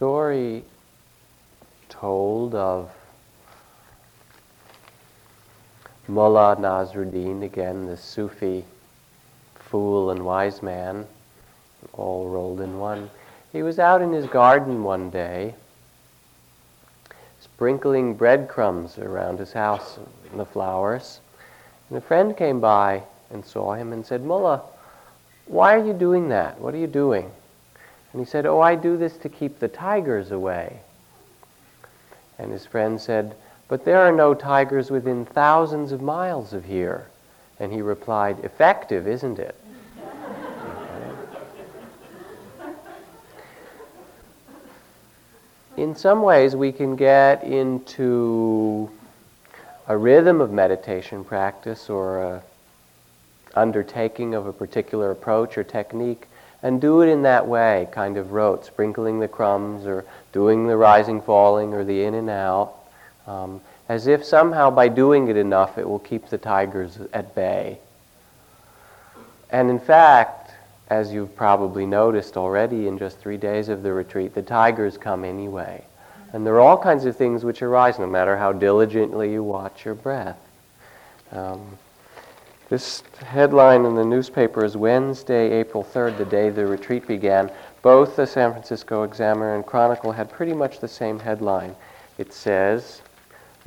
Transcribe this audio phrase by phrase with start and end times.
[0.00, 0.64] story
[1.90, 2.90] told of
[6.08, 8.64] Mullah Nasruddin, again, the Sufi
[9.56, 11.06] fool and wise man,
[11.92, 13.10] all rolled in one.
[13.52, 15.54] He was out in his garden one day,
[17.38, 19.98] sprinkling breadcrumbs around his house
[20.30, 21.20] and the flowers.
[21.90, 24.62] And a friend came by and saw him and said, Mullah,
[25.44, 26.58] why are you doing that?
[26.58, 27.30] What are you doing?
[28.12, 30.80] And he said, Oh, I do this to keep the tigers away.
[32.38, 33.36] And his friend said,
[33.68, 37.06] But there are no tigers within thousands of miles of here.
[37.58, 39.54] And he replied, Effective, isn't it?
[45.76, 48.90] in some ways, we can get into
[49.88, 52.42] a rhythm of meditation practice or a
[53.54, 56.26] undertaking of a particular approach or technique
[56.62, 60.76] and do it in that way, kind of rote, sprinkling the crumbs or doing the
[60.76, 62.74] rising, falling or the in and out,
[63.26, 67.78] um, as if somehow by doing it enough it will keep the tigers at bay.
[69.50, 70.52] And in fact,
[70.88, 75.24] as you've probably noticed already in just three days of the retreat, the tigers come
[75.24, 75.84] anyway.
[76.32, 79.84] And there are all kinds of things which arise no matter how diligently you watch
[79.84, 80.38] your breath.
[81.32, 81.78] Um,
[82.70, 87.50] this headline in the newspaper is Wednesday, April 3rd, the day the retreat began.
[87.82, 91.74] Both the San Francisco Examiner and Chronicle had pretty much the same headline.
[92.16, 93.02] It says,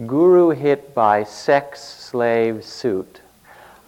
[0.07, 3.19] Guru hit by sex slave suit.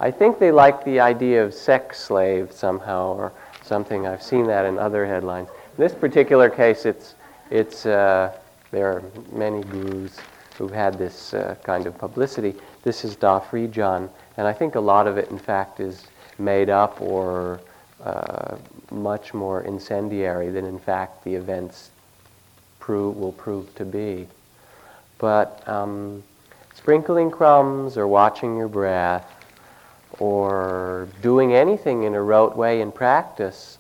[0.02, 3.32] I think they like the idea of sex slave somehow or
[3.64, 4.06] something.
[4.06, 5.48] I've seen that in other headlines.
[5.78, 7.16] In this particular case, it's,
[7.50, 8.38] it's, uh,
[8.72, 10.18] there are many gurus
[10.58, 12.56] who've had this uh, kind of publicity.
[12.84, 14.10] This is Da John.
[14.38, 16.06] And I think a lot of it, in fact, is
[16.38, 17.60] made up or
[18.04, 18.58] uh,
[18.92, 21.92] much more incendiary than, in fact, the events
[22.80, 24.28] prove, will prove to be.
[25.18, 26.24] But um,
[26.74, 29.32] sprinkling crumbs or watching your breath
[30.20, 33.78] or doing anything in a rote way in practice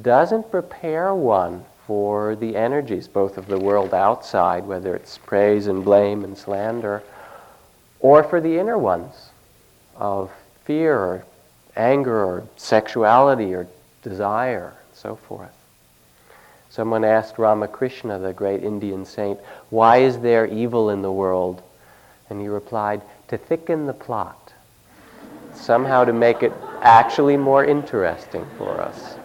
[0.00, 5.82] doesn't prepare one for the energies, both of the world outside, whether it's praise and
[5.82, 7.02] blame and slander,
[8.00, 9.30] or for the inner ones
[9.96, 10.30] of
[10.66, 11.24] fear or
[11.76, 13.66] anger or sexuality or
[14.02, 15.48] desire and so forth.
[16.68, 21.62] Someone asked Ramakrishna, the great Indian saint, why is there evil in the world?
[22.28, 24.52] And he replied, to thicken the plot,
[25.54, 29.17] somehow to make it actually more interesting for us.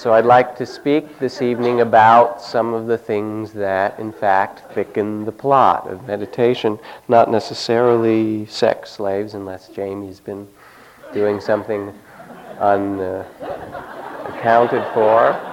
[0.00, 4.72] So I'd like to speak this evening about some of the things that, in fact,
[4.72, 10.48] thicken the plot of meditation, not necessarily sex slaves, unless Jamie's been
[11.12, 11.92] doing something
[12.58, 13.28] unaccounted
[14.80, 15.49] uh, for.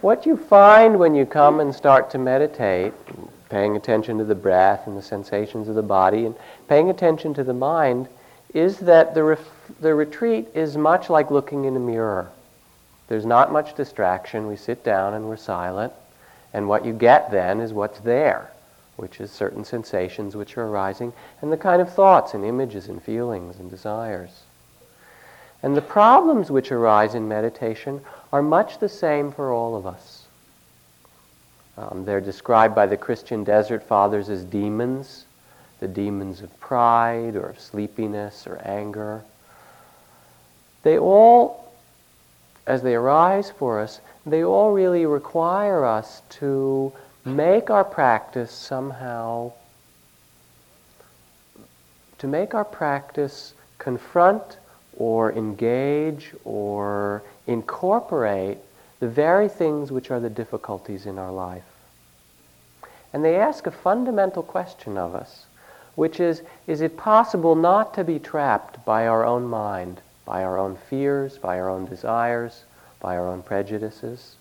[0.00, 2.92] What you find when you come and start to meditate,
[3.48, 6.36] paying attention to the breath and the sensations of the body, and
[6.68, 8.06] paying attention to the mind,
[8.54, 12.30] is that the, ref- the retreat is much like looking in a mirror.
[13.08, 14.46] There's not much distraction.
[14.46, 15.92] We sit down and we're silent.
[16.54, 18.52] And what you get then is what's there,
[18.96, 23.02] which is certain sensations which are arising, and the kind of thoughts and images and
[23.02, 24.42] feelings and desires.
[25.62, 28.00] And the problems which arise in meditation
[28.32, 30.26] are much the same for all of us.
[31.76, 35.24] Um, they're described by the Christian desert fathers as demons,
[35.80, 39.22] the demons of pride or of sleepiness or anger.
[40.82, 41.72] They all,
[42.66, 46.92] as they arise for us, they all really require us to
[47.24, 49.52] make our practice somehow,
[52.18, 54.58] to make our practice confront
[54.98, 58.58] or engage or incorporate
[59.00, 61.62] the very things which are the difficulties in our life.
[63.12, 65.46] And they ask a fundamental question of us,
[65.94, 70.58] which is is it possible not to be trapped by our own mind, by our
[70.58, 72.64] own fears, by our own desires,
[73.00, 74.34] by our own prejudices?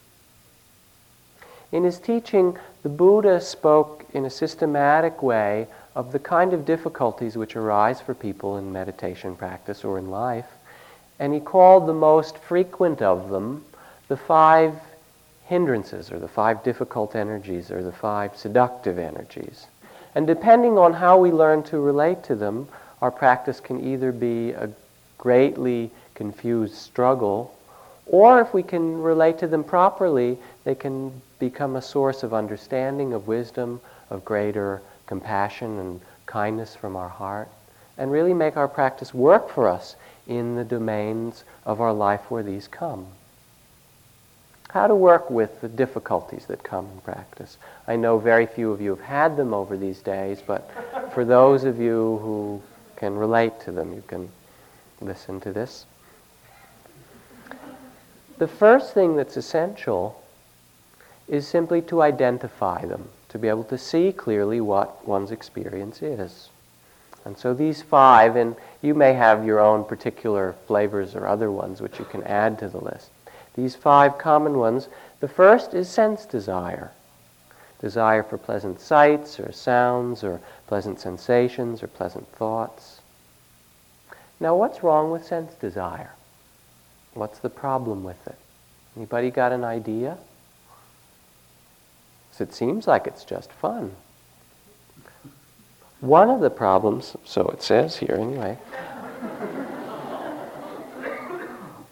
[1.72, 7.36] In his teaching, the Buddha spoke in a systematic way of the kind of difficulties
[7.36, 10.46] which arise for people in meditation practice or in life,
[11.18, 13.66] and he called the most frequent of them
[14.08, 14.76] the five
[15.48, 19.66] hindrances, or the five difficult energies, or the five seductive energies.
[20.14, 22.68] And depending on how we learn to relate to them,
[23.02, 24.70] our practice can either be a
[25.18, 27.56] greatly confused struggle,
[28.06, 33.14] or if we can relate to them properly, they can become a source of understanding,
[33.14, 37.50] of wisdom, of greater compassion and kindness from our heart,
[37.98, 39.96] and really make our practice work for us
[40.28, 43.08] in the domains of our life where these come.
[44.70, 47.58] How to work with the difficulties that come in practice.
[47.88, 50.70] I know very few of you have had them over these days, but
[51.14, 52.62] for those of you who
[52.98, 54.30] can relate to them, you can
[55.00, 55.86] listen to this.
[58.38, 60.22] The first thing that's essential
[61.28, 66.50] is simply to identify them, to be able to see clearly what one's experience is.
[67.26, 71.82] And so these five, and you may have your own particular flavors or other ones
[71.82, 73.10] which you can add to the list.
[73.56, 74.88] These five common ones.
[75.20, 76.92] The first is sense desire.
[77.82, 83.02] Desire for pleasant sights or sounds or pleasant sensations or pleasant thoughts.
[84.40, 86.12] Now, what's wrong with sense desire?
[87.14, 88.38] What's the problem with it?
[88.96, 90.18] Anybody got an idea?
[92.42, 93.96] It seems like it's just fun.
[96.00, 98.58] One of the problems, so it says here anyway,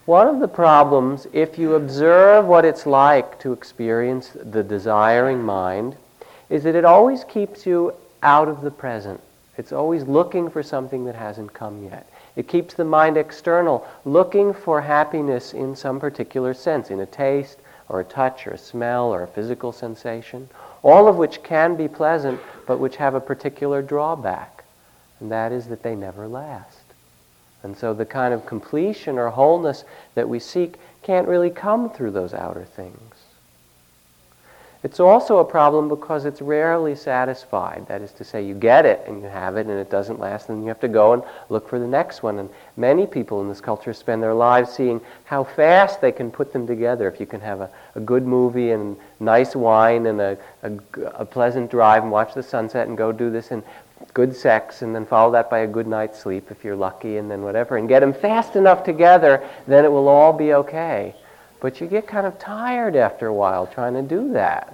[0.06, 5.96] one of the problems, if you observe what it's like to experience the desiring mind,
[6.50, 9.20] is that it always keeps you out of the present.
[9.58, 12.08] It's always looking for something that hasn't come yet.
[12.36, 17.58] It keeps the mind external, looking for happiness in some particular sense, in a taste,
[17.90, 20.50] or a touch, or a smell, or a physical sensation,
[20.84, 24.64] all of which can be pleasant, but which have a particular drawback,
[25.20, 26.80] and that is that they never last.
[27.64, 29.84] And so the kind of completion or wholeness
[30.14, 33.15] that we seek can't really come through those outer things.
[34.86, 37.88] It's also a problem because it's rarely satisfied.
[37.88, 40.50] That is to say, you get it and you have it and it doesn't last,
[40.50, 42.38] and you have to go and look for the next one.
[42.38, 46.54] And many people in this culture spend their lives seeing how fast they can put
[46.54, 47.08] them together.
[47.08, 50.72] If you can have a, a good movie and nice wine and a, a,
[51.16, 53.64] a pleasant drive and watch the sunset and go do this and
[54.14, 57.32] good sex and then follow that by a good night's sleep if you're lucky and
[57.32, 61.16] then whatever and get them fast enough together, then it will all be okay.
[61.66, 64.72] But you get kind of tired after a while trying to do that.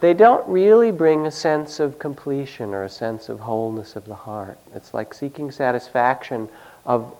[0.00, 4.16] They don't really bring a sense of completion or a sense of wholeness of the
[4.16, 4.58] heart.
[4.74, 6.48] It's like seeking satisfaction
[6.84, 7.14] of,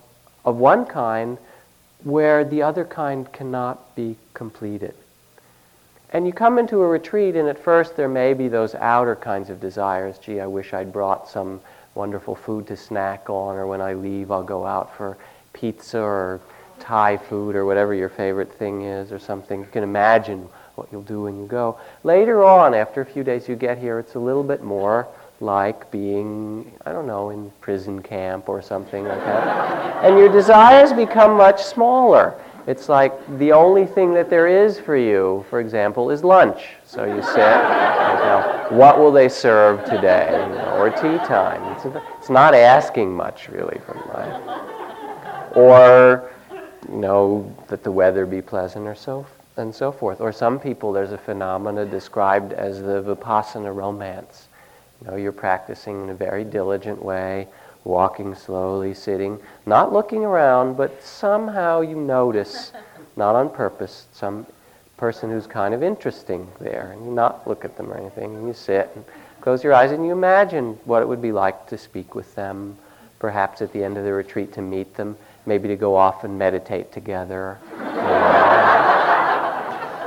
[0.45, 1.39] of one kind
[2.03, 4.97] where the other kind cannot be completed.
[6.11, 9.51] And you come into a retreat, and at first there may be those outer kinds
[9.51, 10.19] of desires.
[10.19, 11.61] Gee, I wish I'd brought some
[11.95, 15.17] wonderful food to snack on, or when I leave, I'll go out for
[15.53, 16.41] pizza or
[16.81, 19.61] Thai food or whatever your favorite thing is or something.
[19.61, 21.79] You can imagine what you'll do when you go.
[22.05, 25.09] Later on, after a few days you get here, it's a little bit more
[25.41, 30.05] like being, I don't know, in prison camp or something like that.
[30.05, 32.41] and your desires become much smaller.
[32.67, 36.69] It's like the only thing that there is for you, for example, is lunch.
[36.85, 40.29] So you sit, you know, what will they serve today?
[40.33, 41.63] You know, or tea time.
[41.75, 41.87] It's,
[42.19, 45.57] it's not asking much, really, from life.
[45.57, 46.31] Or
[46.87, 49.27] you know, that the weather be pleasant or so
[49.57, 50.21] and so forth.
[50.21, 54.47] Or some people, there's a phenomena described as the vipassana romance.
[55.01, 57.49] You know, you're practicing in a very diligent way,
[57.85, 62.73] walking slowly, sitting, not looking around, but somehow you notice,
[63.17, 64.47] not on purpose, some
[64.97, 68.47] person who's kind of interesting there, and you not look at them or anything, and
[68.47, 69.05] you sit and
[69.41, 72.77] close your eyes and you imagine what it would be like to speak with them,
[73.19, 75.17] perhaps at the end of the retreat to meet them
[75.49, 77.59] maybe to go off and meditate together.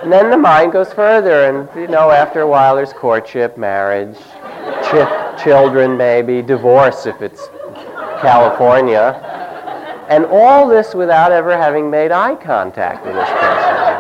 [0.04, 4.18] And then the mind goes further, and you know, after a while, there's courtship, marriage,
[4.18, 7.50] ch- children, maybe divorce if it's
[8.20, 9.20] California,
[10.10, 13.92] and all this without ever having made eye contact with this person.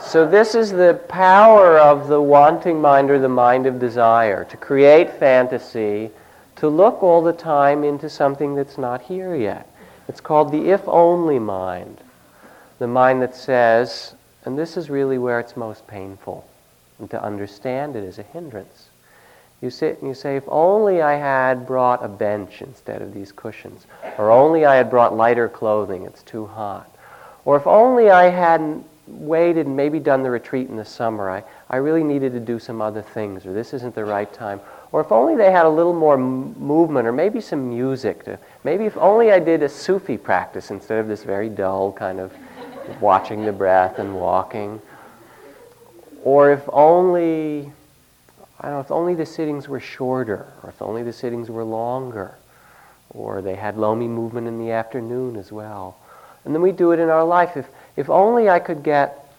[0.00, 4.56] So, this is the power of the wanting mind or the mind of desire to
[4.56, 6.10] create fantasy,
[6.56, 9.69] to look all the time into something that's not here yet.
[10.10, 11.98] It's called the if only mind.
[12.80, 16.44] The mind that says, and this is really where it's most painful,
[16.98, 18.88] and to understand it is a hindrance.
[19.62, 23.30] You sit and you say, if only I had brought a bench instead of these
[23.30, 23.86] cushions,
[24.18, 26.90] or only I had brought lighter clothing, it's too hot.
[27.44, 31.44] Or if only I hadn't waited and maybe done the retreat in the summer, I,
[31.68, 34.60] I really needed to do some other things, or this isn't the right time.
[34.90, 38.24] Or if only they had a little more m- movement or maybe some music.
[38.24, 42.20] To, maybe if only I did a Sufi practice instead of this very dull kind
[42.20, 42.32] of
[43.00, 44.80] watching the breath and walking.
[46.22, 47.72] Or if only,
[48.60, 51.64] I don't know, if only the sittings were shorter, or if only the sittings were
[51.64, 52.34] longer,
[53.10, 55.96] or they had lomi movement in the afternoon as well.
[56.44, 57.56] And then we do it in our life.
[57.56, 59.32] If, if only I could get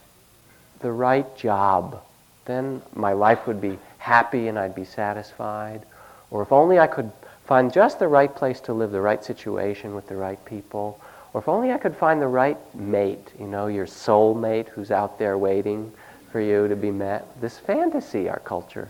[0.79, 2.01] the right job,
[2.45, 5.83] then my life would be happy and I'd be satisfied.
[6.31, 7.11] Or if only I could
[7.51, 10.97] find just the right place to live, the right situation with the right people.
[11.33, 14.89] Or if only I could find the right mate, you know, your soul mate who's
[14.89, 15.91] out there waiting
[16.31, 17.27] for you to be met.
[17.41, 18.87] This fantasy, our culture.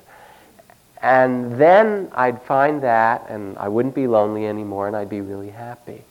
[1.01, 5.49] And then I'd find that and I wouldn't be lonely anymore and I'd be really
[5.49, 6.03] happy.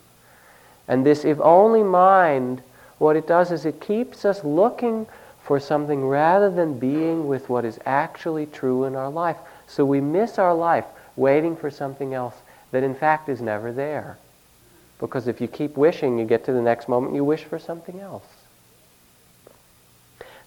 [0.89, 2.63] And this if only mind,
[2.97, 5.07] what it does is it keeps us looking
[5.41, 9.37] for something rather than being with what is actually true in our life.
[9.67, 10.83] So we miss our life
[11.21, 12.35] waiting for something else
[12.71, 14.17] that in fact is never there.
[14.99, 17.99] Because if you keep wishing, you get to the next moment, you wish for something
[17.99, 18.25] else.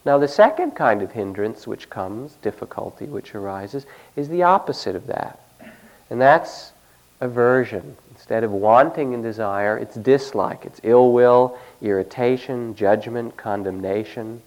[0.04, 5.06] Now, the second kind of hindrance which comes, difficulty which arises, is the opposite of
[5.06, 5.40] that.
[6.10, 6.72] And that's
[7.20, 7.96] aversion.
[8.10, 14.42] Instead of wanting and desire, it's dislike, it's ill will, irritation, judgment, condemnation.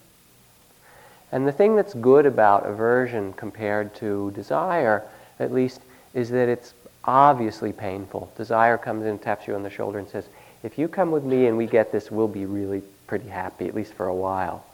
[1.32, 5.04] And the thing that's good about aversion compared to desire,
[5.40, 5.82] at least,
[6.14, 6.74] is that it's
[7.06, 8.32] obviously painful.
[8.38, 10.26] Desire comes in, and taps you on the shoulder, and says,
[10.64, 13.76] If you come with me and we get this, we'll be really pretty happy, at
[13.76, 14.66] least for a while.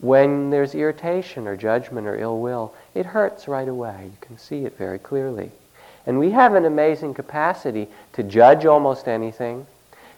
[0.00, 4.10] When there's irritation or judgment or ill will, it hurts right away.
[4.10, 5.52] You can see it very clearly.
[6.06, 9.66] And we have an amazing capacity to judge almost anything,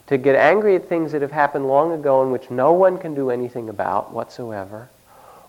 [0.06, 3.14] to get angry at things that have happened long ago in which no one can
[3.14, 4.88] do anything about whatsoever,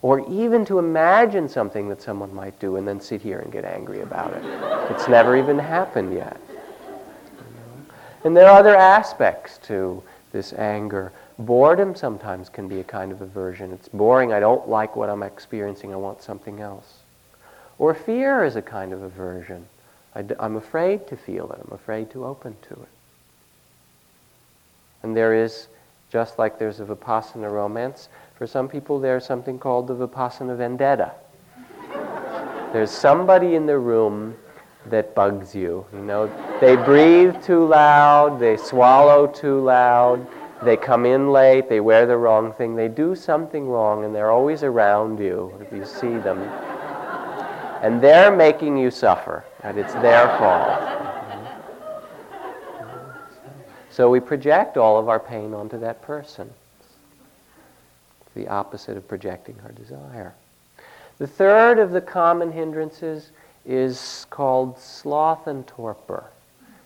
[0.06, 3.66] or even to imagine something that someone might do and then sit here and get
[3.66, 4.44] angry about it.
[4.92, 6.40] it's never even happened yet.
[8.24, 11.12] And there are other aspects to this anger.
[11.40, 13.72] Boredom sometimes can be a kind of aversion.
[13.72, 14.32] It's boring.
[14.32, 15.92] I don't like what I'm experiencing.
[15.92, 17.00] I want something else.
[17.80, 19.66] Or fear is a kind of aversion.
[20.14, 21.60] I am afraid to feel it.
[21.66, 22.90] I'm afraid to open to it.
[25.02, 25.66] And there is,
[26.12, 31.14] just like there's a Vipassana romance, for some people there's something called the Vipassana vendetta.
[32.74, 34.36] there's somebody in the room
[34.88, 35.86] that bugs you.
[35.94, 40.26] You know, they breathe too loud, they swallow too loud,
[40.64, 44.32] they come in late, they wear the wrong thing, they do something wrong, and they're
[44.32, 46.40] always around you if you see them.
[47.82, 50.96] And they're making you suffer, and it's their fault.
[53.90, 56.50] So we project all of our pain onto that person.
[58.36, 60.36] The opposite of projecting our desire.
[61.18, 63.32] The third of the common hindrances
[63.66, 66.26] is called sloth and torpor.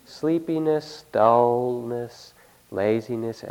[0.06, 2.32] Sleepiness, dullness,
[2.70, 3.44] laziness,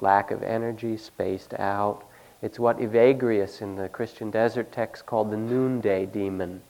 [0.00, 2.04] lack of energy, spaced out.
[2.42, 6.60] It's what Evagrius in the Christian desert text called the noonday demon.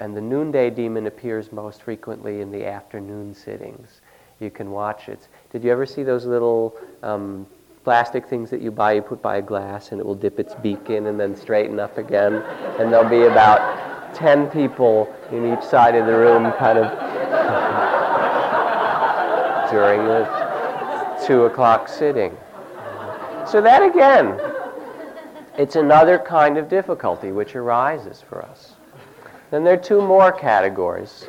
[0.00, 4.00] And the noonday demon appears most frequently in the afternoon sittings.
[4.40, 5.28] You can watch it.
[5.52, 7.46] Did you ever see those little um,
[7.84, 10.54] plastic things that you buy, you put by a glass, and it will dip its
[10.56, 12.34] beak in and then straighten up again?
[12.78, 16.86] And there'll be about 10 people in each side of the room kind of
[19.70, 20.24] during the
[21.26, 22.36] two o'clock sitting.
[23.46, 24.38] So that again,
[25.58, 28.74] it's another kind of difficulty which arises for us.
[29.50, 31.26] Then there are two more categories,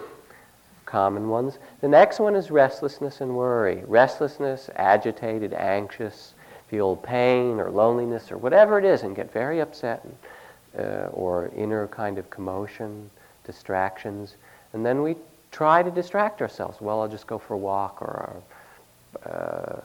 [0.85, 1.59] common ones.
[1.81, 3.83] The next one is restlessness and worry.
[3.85, 6.32] Restlessness, agitated, anxious,
[6.73, 11.51] feel pain or loneliness or whatever it is and get very upset and, uh, or
[11.55, 13.11] inner kind of commotion,
[13.45, 14.37] distractions.
[14.73, 15.15] And then we
[15.51, 16.81] try to distract ourselves.
[16.81, 18.33] Well, I'll just go for a walk or
[19.23, 19.81] uh,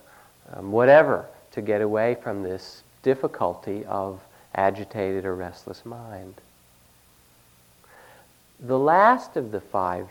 [0.54, 4.18] um, whatever, to get away from this difficulty of
[4.54, 6.36] agitated or restless mind.
[8.60, 10.08] The last of the five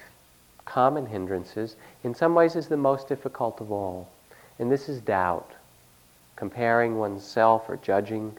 [0.66, 4.08] common hindrances, in some ways, is the most difficult of all,
[4.60, 5.54] and this is doubt.
[6.38, 8.32] Comparing oneself or judging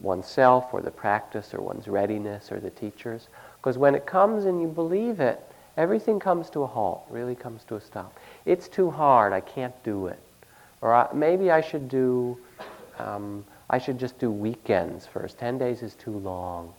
[0.00, 3.28] oneself or the practice or one's readiness or the teachers.
[3.58, 5.40] Because when it comes and you believe it,
[5.76, 8.12] everything comes to a halt, really comes to a stop.
[8.44, 10.18] It's too hard, I can't do it.
[10.80, 12.36] Or I, maybe I should do,
[12.98, 15.38] um, I should just do weekends first.
[15.38, 16.74] Ten days is too long.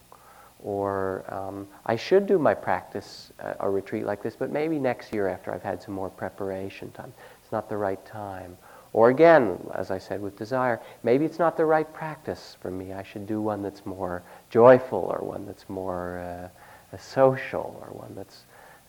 [0.63, 5.13] Or um, I should do my practice, uh, a retreat like this, but maybe next
[5.13, 7.13] year after I've had some more preparation time.
[7.43, 8.57] It's not the right time.
[8.96, 12.94] Or again, as I said with desire, maybe it's not the right practice for me.
[12.94, 16.50] I should do one that's more joyful or one that's more
[16.94, 18.46] uh, social or one that's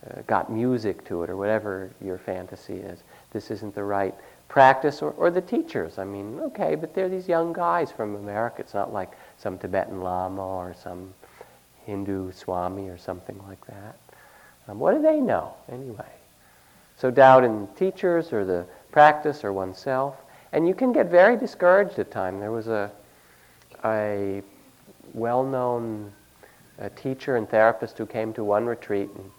[0.09, 3.03] uh, got music to it or whatever your fantasy is.
[3.33, 4.15] This isn't the right
[4.47, 5.99] practice or, or the teachers.
[5.99, 8.61] I mean, okay, but they're these young guys from America.
[8.61, 11.13] It's not like some Tibetan Lama or some
[11.85, 13.97] Hindu Swami or something like that.
[14.69, 16.13] Um, what do they know anyway?
[16.97, 20.17] So doubt in teachers or the practice or oneself.
[20.53, 22.41] And you can get very discouraged at times.
[22.41, 22.91] There was a
[23.85, 24.43] a
[25.15, 26.13] well-known
[26.81, 29.09] uh, teacher and therapist who came to one retreat.
[29.17, 29.31] And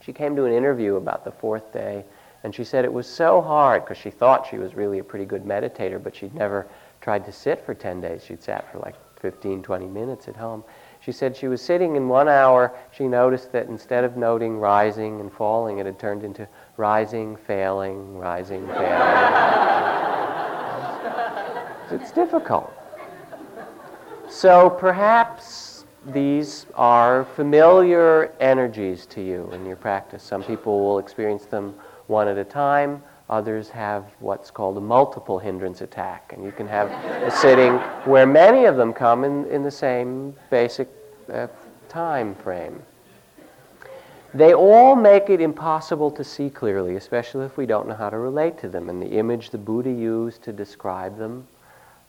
[0.00, 2.04] she came to an interview about the fourth day,
[2.42, 5.24] and she said it was so hard because she thought she was really a pretty
[5.24, 6.66] good meditator, but she'd never
[7.00, 8.24] tried to sit for 10 days.
[8.24, 10.64] She'd sat for like 15, 20 minutes at home.
[11.00, 12.72] She said she was sitting in one hour.
[12.92, 18.16] She noticed that instead of noting rising and falling, it had turned into rising, failing,
[18.16, 18.82] rising, failing.
[21.90, 22.72] it's difficult.
[24.28, 30.22] So perhaps these are familiar energies to you in your practice.
[30.22, 31.74] Some people will experience them
[32.08, 33.02] one at a time.
[33.30, 36.32] Others have what's called a multiple hindrance attack.
[36.34, 36.90] And you can have
[37.22, 40.88] a sitting where many of them come in, in the same basic
[41.32, 41.46] uh,
[41.88, 42.82] time frame.
[44.34, 48.18] They all make it impossible to see clearly, especially if we don't know how to
[48.18, 48.90] relate to them.
[48.90, 51.46] And the image the Buddha used to describe them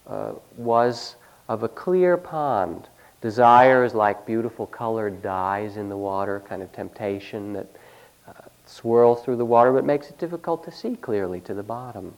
[0.08, 1.18] uh, was
[1.48, 2.88] of a clear pond.
[3.22, 7.68] Desire is like beautiful colored dyes in the water, kind of temptation that
[8.28, 8.32] uh,
[8.66, 12.16] swirls through the water but makes it difficult to see clearly to the bottom.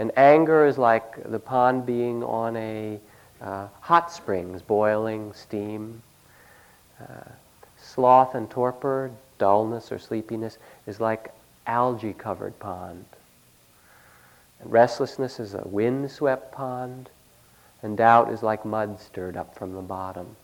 [0.00, 2.98] And anger is like the pond being on a
[3.40, 6.02] uh, hot springs, boiling steam.
[7.00, 7.30] Uh,
[7.94, 11.32] sloth and torpor, dullness or sleepiness, is like
[11.66, 13.04] algae covered pond.
[14.60, 17.10] And restlessness is a wind swept pond,
[17.82, 20.36] and doubt is like mud stirred up from the bottom.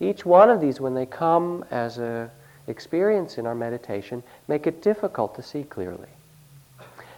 [0.00, 2.30] Each one of these, when they come as a
[2.66, 6.08] experience in our meditation, make it difficult to see clearly.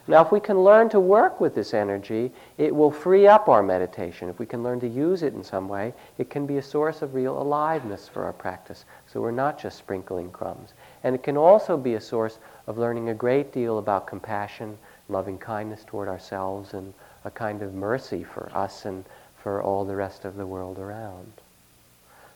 [0.07, 3.63] Now, if we can learn to work with this energy, it will free up our
[3.63, 4.29] meditation.
[4.29, 7.03] If we can learn to use it in some way, it can be a source
[7.03, 8.85] of real aliveness for our practice.
[9.12, 10.73] So we're not just sprinkling crumbs.
[11.02, 15.37] And it can also be a source of learning a great deal about compassion, loving
[15.37, 19.05] kindness toward ourselves, and a kind of mercy for us and
[19.43, 21.33] for all the rest of the world around.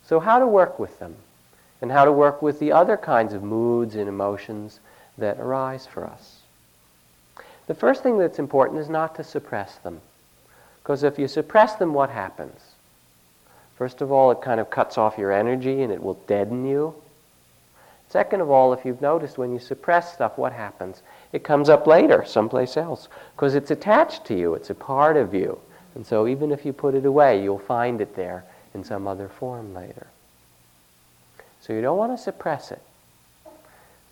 [0.04, 1.14] So, how to work with them,
[1.80, 4.80] and how to work with the other kinds of moods and emotions
[5.16, 6.40] that arise for us.
[7.66, 10.00] The first thing that's important is not to suppress them.
[10.82, 12.60] Because if you suppress them, what happens?
[13.76, 16.94] First of all, it kind of cuts off your energy and it will deaden you.
[18.08, 21.02] Second of all, if you've noticed when you suppress stuff, what happens?
[21.32, 25.34] It comes up later, someplace else, because it's attached to you, it's a part of
[25.34, 25.58] you.
[25.96, 29.28] And so even if you put it away, you'll find it there in some other
[29.28, 30.06] form later.
[31.60, 32.82] So you don't want to suppress it.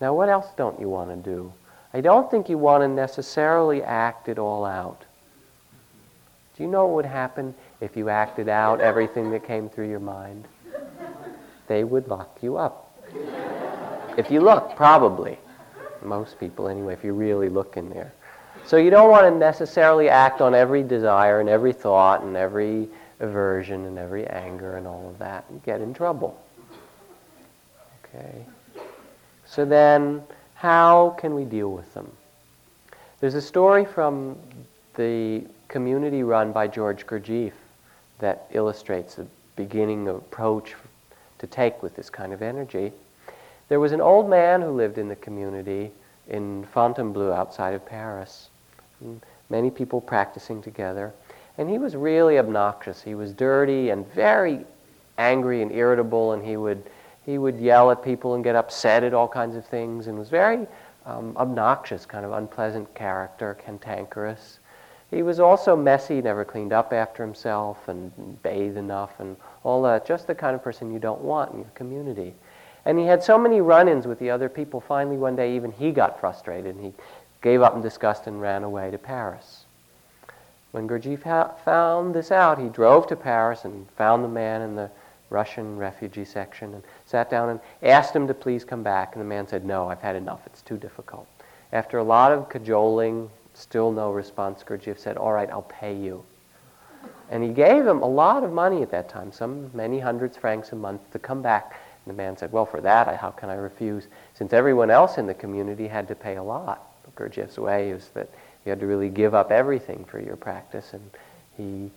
[0.01, 1.53] Now, what else don't you want to do?
[1.93, 5.03] I don't think you want to necessarily act it all out.
[6.57, 9.99] Do you know what would happen if you acted out everything that came through your
[9.99, 10.47] mind?
[11.67, 12.89] They would lock you up.
[14.17, 15.37] If you look, probably.
[16.01, 18.13] Most people, anyway, if you really look in there.
[18.65, 22.87] So you don't want to necessarily act on every desire and every thought and every
[23.19, 26.41] aversion and every anger and all of that and get in trouble.
[28.05, 28.45] Okay?
[29.45, 30.23] So then,
[30.55, 32.09] how can we deal with them?
[33.19, 34.37] There's a story from
[34.95, 37.53] the community run by George Gurdjieff
[38.23, 40.75] that illustrates the beginning approach
[41.39, 42.93] to take with this kind of energy.
[43.67, 45.91] There was an old man who lived in the community
[46.29, 48.47] in Fontainebleau outside of Paris.
[49.49, 51.13] Many people practicing together.
[51.57, 53.01] And he was really obnoxious.
[53.01, 54.65] He was dirty and very
[55.17, 56.81] angry and irritable, and he would
[57.25, 60.29] he would yell at people and get upset at all kinds of things and was
[60.29, 60.65] very
[61.05, 64.59] um, obnoxious, kind of unpleasant character, cantankerous.
[65.13, 70.05] He was also messy, never cleaned up after himself and bathed enough and all that.
[70.05, 72.33] Just the kind of person you don't want in your community.
[72.85, 75.71] And he had so many run ins with the other people, finally, one day, even
[75.71, 76.93] he got frustrated and he
[77.41, 79.65] gave up in disgust and ran away to Paris.
[80.71, 81.23] When Gurdjieff
[81.63, 84.89] found this out, he drove to Paris and found the man in the
[85.29, 89.13] Russian refugee section and sat down and asked him to please come back.
[89.13, 90.41] And the man said, No, I've had enough.
[90.47, 91.27] It's too difficult.
[91.71, 96.23] After a lot of cajoling, still no response, Gurdjieff said, All right, I'll pay you.
[97.29, 100.71] And he gave him a lot of money at that time, some many hundreds francs
[100.71, 101.79] a month, to come back.
[102.05, 104.07] And the man said, Well, for that, how can I refuse?
[104.33, 106.89] Since everyone else in the community had to pay a lot.
[107.15, 108.29] Gurdjieff's way is that
[108.65, 111.11] you had to really give up everything for your practice, and
[111.57, 111.91] he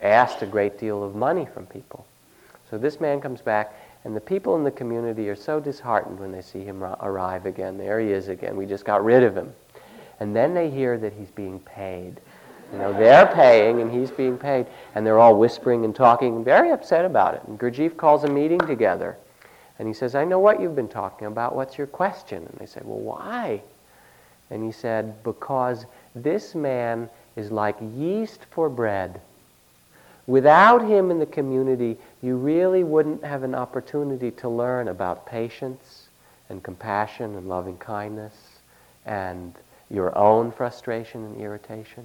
[0.00, 2.06] asked a great deal of money from people.
[2.70, 6.32] So this man comes back, and the people in the community are so disheartened when
[6.32, 7.78] they see him arrive again.
[7.78, 8.56] There he is again.
[8.56, 9.52] We just got rid of him.
[10.20, 12.20] And then they hear that he's being paid.
[12.72, 14.66] You know, they're paying and he's being paid.
[14.94, 17.42] And they're all whispering and talking, very upset about it.
[17.46, 19.16] And Gurdjieff calls a meeting together.
[19.78, 21.54] And he says, I know what you've been talking about.
[21.54, 22.38] What's your question?
[22.38, 23.62] And they say, Well, why?
[24.50, 29.20] And he said, Because this man is like yeast for bread.
[30.26, 36.08] Without him in the community, you really wouldn't have an opportunity to learn about patience
[36.48, 38.34] and compassion and loving kindness
[39.04, 39.54] and
[39.90, 42.04] your own frustration and irritation.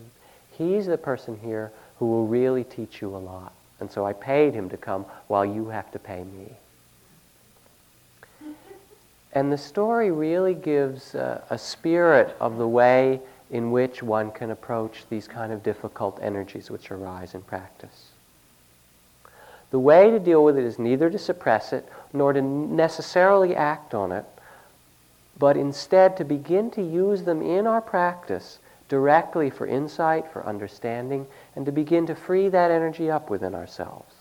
[0.51, 3.53] He's the person here who will really teach you a lot.
[3.79, 6.53] And so I paid him to come while you have to pay me.
[9.33, 15.05] And the story really gives a, spirit of the way in which one can approach
[15.09, 18.07] these kind of difficult energies which arise in practice.
[19.71, 23.93] The way to deal with it is neither to suppress it nor to necessarily act
[23.93, 24.25] on it,
[25.39, 31.25] but instead to begin to use them in our practice directly for insight, for understanding,
[31.55, 34.13] and to begin to free that energy up within ourselves.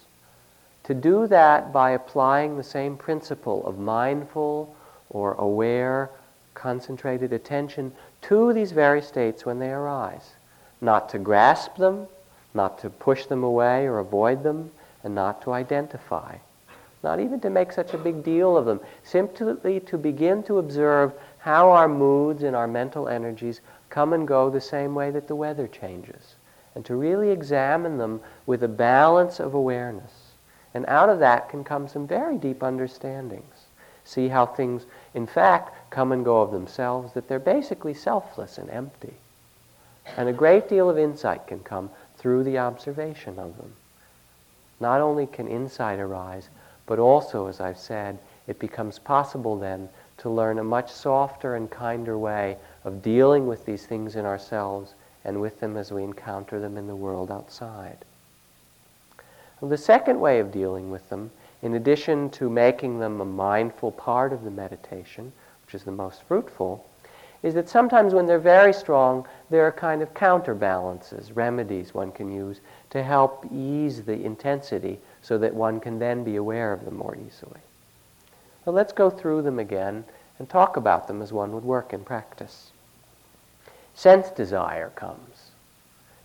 [0.84, 4.74] To do that by applying the same principle of mindful
[5.10, 6.10] or aware,
[6.54, 10.30] concentrated attention to these very states when they arise.
[10.80, 12.06] Not to grasp them,
[12.54, 14.70] not to push them away or avoid them,
[15.02, 16.36] and not to identify.
[17.02, 18.80] Not even to make such a big deal of them.
[19.04, 24.50] Simply to begin to observe how our moods and our mental energies come and go
[24.50, 26.34] the same way that the weather changes.
[26.74, 30.12] And to really examine them with a balance of awareness.
[30.74, 33.66] And out of that can come some very deep understandings.
[34.04, 38.70] See how things, in fact, come and go of themselves, that they're basically selfless and
[38.70, 39.14] empty.
[40.16, 43.74] And a great deal of insight can come through the observation of them.
[44.80, 46.48] Not only can insight arise,
[46.88, 51.70] but also, as I've said, it becomes possible then to learn a much softer and
[51.70, 56.58] kinder way of dealing with these things in ourselves and with them as we encounter
[56.58, 57.98] them in the world outside.
[59.60, 64.32] The second way of dealing with them, in addition to making them a mindful part
[64.32, 65.32] of the meditation,
[65.66, 66.86] which is the most fruitful,
[67.42, 72.32] is that sometimes when they're very strong, there are kind of counterbalances, remedies one can
[72.32, 76.96] use to help ease the intensity so that one can then be aware of them
[76.96, 77.60] more easily.
[78.64, 80.04] So let's go through them again
[80.38, 82.70] and talk about them as one would work in practice.
[83.94, 85.50] Sense desire comes.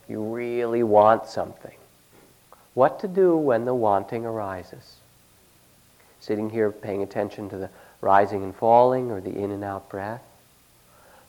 [0.08, 1.76] You really want something.
[2.74, 4.98] What to do when the wanting arises?
[6.20, 7.70] Sitting here paying attention to the
[8.02, 10.24] rising and falling or the in and out breath.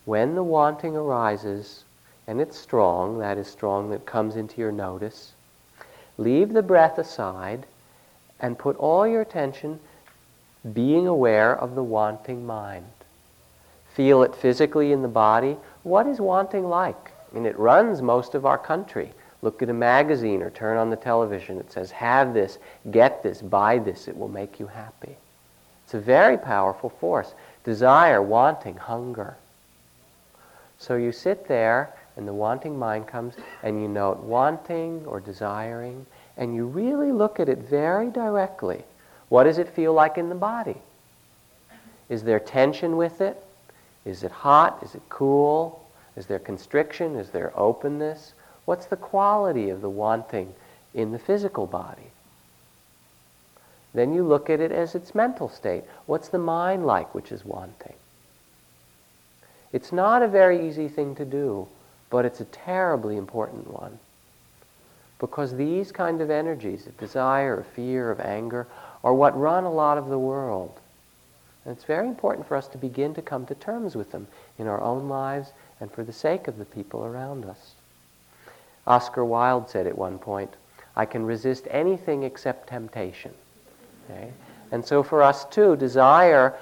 [0.05, 1.85] When the wanting arises,
[2.27, 5.33] and it's strong, that is strong that comes into your notice,
[6.19, 7.67] leave the breath aside
[8.41, 9.81] and put all your attention
[10.73, 12.87] being aware of the wanting mind.
[13.95, 15.57] Feel it physically in the body.
[15.83, 17.13] What is wanting like?
[17.31, 19.13] I mean, it runs most of our country.
[19.43, 21.59] Look at a magazine or turn on the television.
[21.59, 22.59] It says, have this,
[22.91, 24.09] get this, buy this.
[24.09, 25.17] It will make you happy.
[25.85, 27.35] It's a very powerful force.
[27.63, 29.37] Desire, wanting, hunger.
[30.79, 36.07] So you sit there and the wanting mind comes and you note wanting or desiring
[36.37, 38.85] and you really look at it very directly.
[39.29, 40.77] What does it feel like in the body?
[42.09, 43.43] Is there tension with it?
[44.05, 44.83] Is it hot?
[44.83, 45.85] Is it cool?
[46.17, 47.17] Is there constriction?
[47.17, 48.35] Is there openness?
[48.65, 50.55] What's the quality of the wanting
[50.93, 52.11] in the physical body?
[53.95, 55.85] Then you look at it as its mental state.
[56.07, 57.95] What's the mind like which is wanting?
[59.75, 61.67] It's not a very easy thing to do,
[62.09, 63.99] but it's a terribly important one.
[65.19, 68.69] Because these kind of energies, of desire, of fear, of anger,
[69.03, 70.79] are what run a lot of the world.
[71.65, 74.29] And it's very important for us to begin to come to terms with them
[74.61, 77.73] in our own lives and for the sake of the people around us.
[78.87, 80.55] Oscar Wilde said at one point,
[80.95, 83.35] I can resist anything except temptation.
[84.09, 84.31] Okay?
[84.71, 86.55] And so for us too, desire,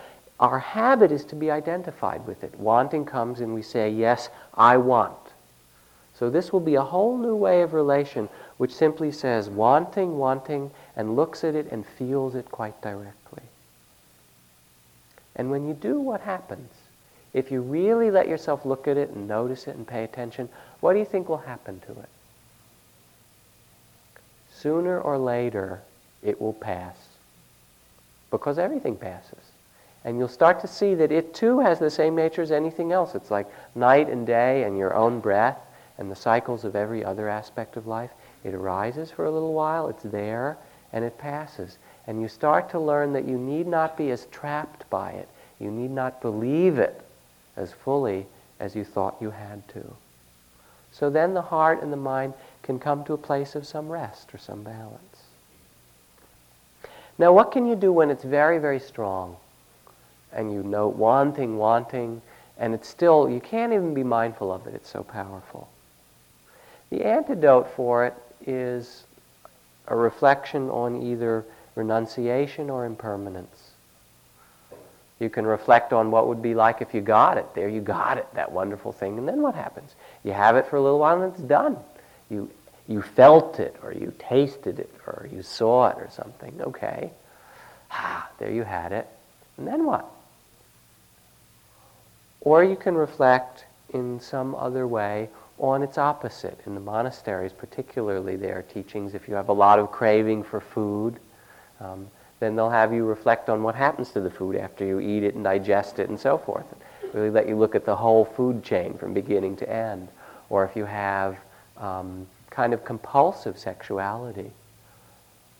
[0.43, 2.59] our habit is to be identified with it.
[2.59, 5.17] Wanting comes and we say, yes, I want.
[6.19, 10.73] So this will be a whole new way of relation which simply says wanting, wanting,
[10.97, 13.45] and looks at it and feels it quite directly.
[15.37, 16.73] And when you do, what happens?
[17.33, 20.49] If you really let yourself look at it and notice it and pay attention,
[20.81, 22.09] what do you think will happen to it?
[24.53, 25.83] Sooner or later,
[26.21, 26.97] it will pass.
[28.33, 29.42] Because everything passes.
[30.05, 33.15] And you'll start to see that it too has the same nature as anything else.
[33.15, 35.59] It's like night and day and your own breath
[35.99, 38.11] and the cycles of every other aspect of life.
[38.43, 40.59] It arises for a little while, it's there,
[40.93, 41.79] and it passes.
[42.07, 45.29] And you start to learn that you need not be as trapped by it.
[45.61, 47.01] You need not believe it
[47.57, 48.27] as fully
[48.59, 49.95] as you thought you had to.
[50.91, 54.35] So then the heart and the mind can come to a place of some rest
[54.35, 55.23] or some balance.
[57.19, 59.37] Now, what can you do when it's very, very strong?
[60.33, 62.23] And you know wanting, wanting,
[62.59, 64.75] and it's still, you can't even be mindful of it.
[64.75, 65.69] It's so powerful.
[66.91, 68.15] The antidote for it
[68.47, 69.05] is
[69.89, 73.71] a reflection on either renunciation or impermanence.
[75.19, 77.47] You can reflect on what would be like if you got it.
[77.55, 79.19] There you got it, that wonderful thing.
[79.19, 79.95] And then what happens?
[80.25, 81.77] You have it for a little while and it's done.
[82.29, 82.51] You,
[82.89, 86.61] you felt it, or you tasted it, or you saw it, or something.
[86.61, 87.11] Okay.
[87.91, 89.07] Ah, there you had it.
[89.57, 90.07] And then what?
[92.45, 95.29] Or you can reflect in some other way
[95.59, 96.59] on its opposite.
[96.67, 100.61] In the monasteries, particularly, there are teachings if you have a lot of craving for
[100.61, 101.21] food,
[101.81, 102.09] um,
[102.41, 105.37] then they'll have you reflect on what happens to the food after you eat it
[105.37, 106.67] and digest it and so forth.
[106.73, 110.09] And really let you look at the whole food chain from beginning to end.
[110.51, 111.39] Or if you have
[111.77, 114.51] um, kind of compulsive sexuality,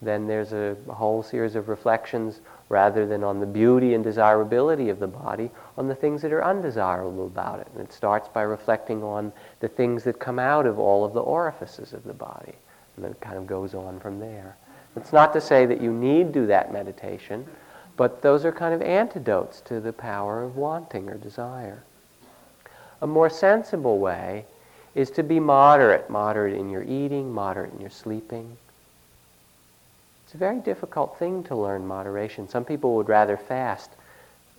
[0.01, 2.41] then there's a, a whole series of reflections
[2.73, 6.43] rather than on the beauty and desirability of the body, on the things that are
[6.43, 7.69] undesirable about it.
[7.75, 9.31] And it starts by reflecting on
[9.61, 12.55] the things that come out of all of the orifices of the body.
[12.97, 14.57] And then it kind of goes on from there.
[14.97, 17.47] It's not to say that you need do that meditation,
[17.99, 21.83] but those are kind of antidotes to the power of wanting or desire.
[23.03, 24.47] A more sensible way
[24.95, 28.57] is to be moderate, moderate in your eating, moderate in your sleeping.
[30.33, 32.49] It's a very difficult thing to learn moderation.
[32.49, 33.91] Some people would rather fast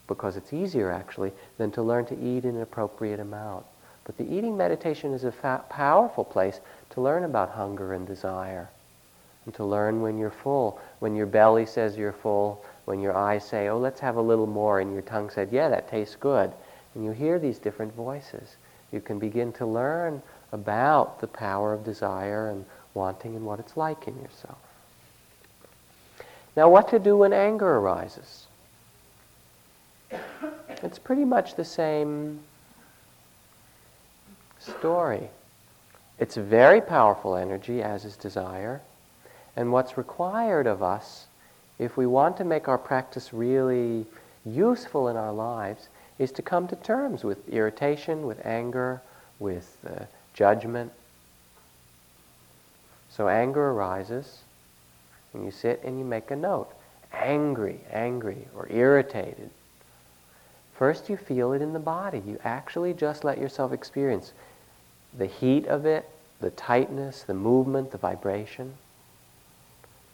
[0.07, 3.65] because it's easier actually than to learn to eat in an appropriate amount.
[4.03, 6.59] But the eating meditation is a fa- powerful place
[6.91, 8.69] to learn about hunger and desire
[9.45, 10.79] and to learn when you're full.
[10.99, 14.45] When your belly says you're full, when your eyes say, oh, let's have a little
[14.45, 16.53] more, and your tongue said, yeah, that tastes good.
[16.93, 18.57] And you hear these different voices.
[18.91, 23.75] You can begin to learn about the power of desire and wanting and what it's
[23.75, 24.59] like in yourself.
[26.55, 28.47] Now, what to do when anger arises?
[30.83, 32.41] It's pretty much the same
[34.59, 35.29] story.
[36.19, 38.81] It's very powerful energy, as is desire.
[39.55, 41.25] And what's required of us,
[41.79, 44.05] if we want to make our practice really
[44.45, 45.87] useful in our lives,
[46.19, 49.01] is to come to terms with irritation, with anger,
[49.39, 50.91] with uh, judgment.
[53.09, 54.39] So anger arises,
[55.33, 56.69] and you sit and you make a note.
[57.13, 59.49] Angry, angry, or irritated.
[60.75, 62.21] First, you feel it in the body.
[62.25, 64.33] You actually just let yourself experience
[65.15, 66.09] the heat of it,
[66.41, 68.73] the tightness, the movement, the vibration.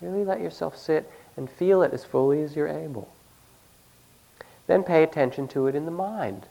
[0.01, 3.09] Really let yourself sit and feel it as fully as you're able.
[4.67, 6.45] Then pay attention to it in the mind.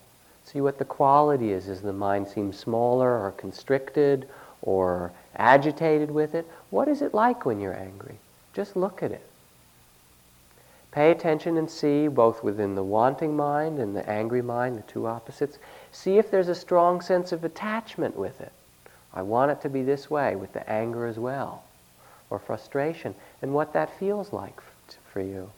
[0.44, 1.68] See what the quality is.
[1.68, 4.26] As the mind seems smaller or constricted
[4.62, 6.46] or agitated with it?
[6.70, 8.18] What is it like when you're angry?
[8.54, 9.26] Just look at it.
[10.90, 15.06] Pay attention and see, both within the wanting mind and the angry mind, the two
[15.06, 15.58] opposites,
[15.92, 18.52] see if there's a strong sense of attachment with it.
[19.12, 21.64] I want it to be this way, with the anger as well
[22.30, 24.60] or frustration and what that feels like
[25.12, 25.50] for you.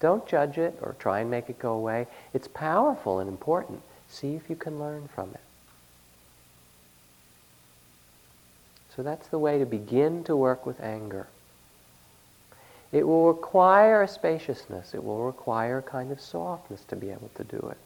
[0.00, 2.06] Don't judge it or try and make it go away.
[2.34, 3.82] It's powerful and important.
[4.08, 5.40] See if you can learn from it.
[8.94, 11.28] So that's the way to begin to work with anger.
[12.92, 14.94] It will require a spaciousness.
[14.94, 17.78] It will require a kind of softness to be able to do it.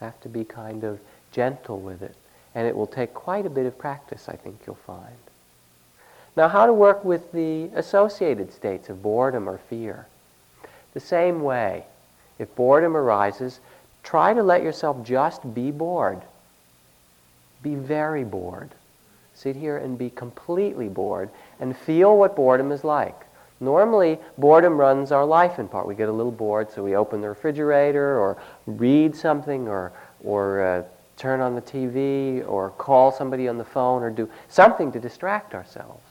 [0.00, 1.00] Have to be kind of
[1.32, 2.14] gentle with it.
[2.54, 5.16] And it will take quite a bit of practice, I think you'll find.
[6.36, 10.06] Now, how to work with the associated states of boredom or fear?
[10.94, 11.84] The same way.
[12.38, 13.60] If boredom arises,
[14.02, 16.22] try to let yourself just be bored.
[17.62, 18.70] Be very bored.
[19.40, 23.24] Sit here and be completely bored and feel what boredom is like.
[23.58, 25.86] Normally, boredom runs our life in part.
[25.86, 30.62] We get a little bored, so we open the refrigerator or read something or, or
[30.62, 30.82] uh,
[31.16, 35.54] turn on the TV or call somebody on the phone or do something to distract
[35.54, 36.06] ourselves.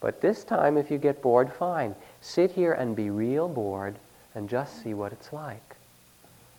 [0.00, 1.94] But this time, if you get bored, fine.
[2.20, 3.94] Sit here and be real bored
[4.34, 5.76] and just see what it's like.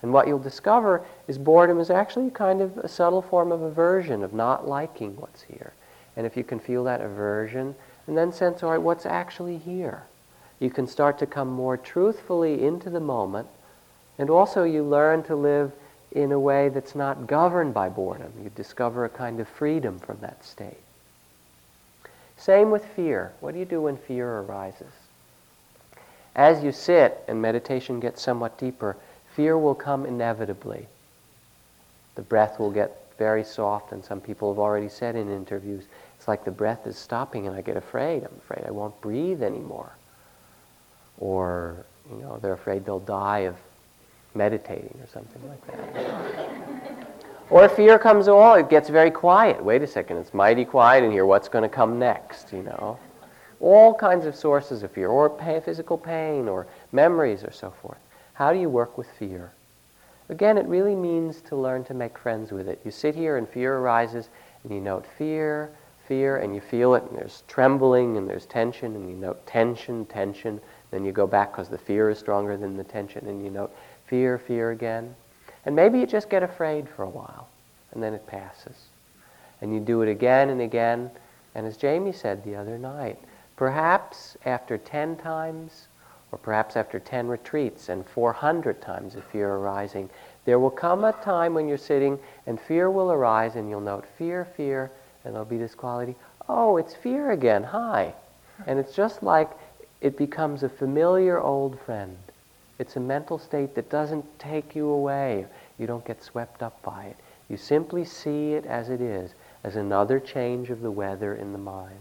[0.04, 4.22] And what you'll discover is boredom is actually kind of a subtle form of aversion,
[4.22, 5.74] of not liking what's here.
[6.16, 7.74] And if you can feel that aversion,
[8.06, 10.04] and then sense, all right, what's actually here?
[10.60, 13.48] You can start to come more truthfully into the moment,
[14.20, 15.72] and also you learn to live
[16.12, 18.34] in a way that's not governed by boredom.
[18.44, 20.78] You discover a kind of freedom from that state.
[22.38, 23.32] Same with fear.
[23.40, 24.92] What do you do when fear arises?
[26.36, 28.98] As you sit and meditation gets somewhat deeper,
[29.36, 30.88] fear will come inevitably.
[32.16, 35.84] The breath will get very soft, and some people have already said in interviews,
[36.18, 38.24] it's like the breath is stopping and I get afraid.
[38.24, 39.92] I'm afraid I won't breathe anymore.
[41.20, 43.56] Or, you know, they're afraid they'll die of
[44.34, 47.08] meditating or something like that.
[47.50, 49.64] Or fear comes all, it gets very quiet.
[49.64, 51.26] Wait a second, it's mighty quiet in here.
[51.26, 52.98] What's going to come next, you know?
[53.60, 55.30] All kinds of sources of fear, or
[55.64, 58.00] physical pain, or memories, or so forth.
[58.34, 59.52] How do you work with fear?
[60.30, 62.82] Again, it really means to learn to make friends with it.
[62.84, 64.30] You sit here and fear arises,
[64.64, 65.70] and you note fear,
[66.08, 70.06] fear, and you feel it, and there's trembling, and there's tension, and you note tension,
[70.06, 70.60] tension.
[70.92, 73.76] Then you go back because the fear is stronger than the tension, and you note
[74.08, 75.14] fear, fear again.
[75.66, 77.48] And maybe you just get afraid for a while,
[77.92, 78.88] and then it passes.
[79.62, 81.12] And you do it again and again.
[81.56, 83.20] And as Jamie said the other night,
[83.56, 85.88] perhaps after 10 times,
[86.34, 90.10] or perhaps after 10 retreats and 400 times of fear arising,
[90.46, 92.18] there will come a time when you're sitting
[92.48, 94.90] and fear will arise and you'll note fear, fear,
[95.24, 96.16] and there'll be this quality,
[96.50, 98.16] oh, it's fear again, hi.
[98.66, 99.52] And it's just like
[100.02, 102.18] it becomes a familiar old friend.
[102.80, 105.46] It's a mental state that doesn't take you away.
[105.78, 107.18] You don't get swept up by it.
[107.48, 111.60] You simply see it as it is, as another change of the weather in the
[111.60, 112.00] mind.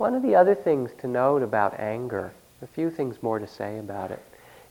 [0.00, 2.32] One of the other things to note about anger,
[2.62, 4.22] a few things more to say about it.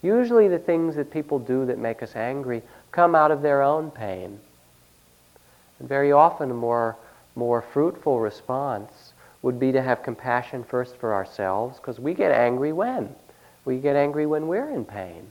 [0.01, 3.91] Usually the things that people do that make us angry come out of their own
[3.91, 4.39] pain.
[5.77, 6.97] And very often a more,
[7.35, 9.13] more fruitful response
[9.43, 13.13] would be to have compassion first for ourselves, because we get angry when?
[13.65, 15.29] We get angry when we're in pain.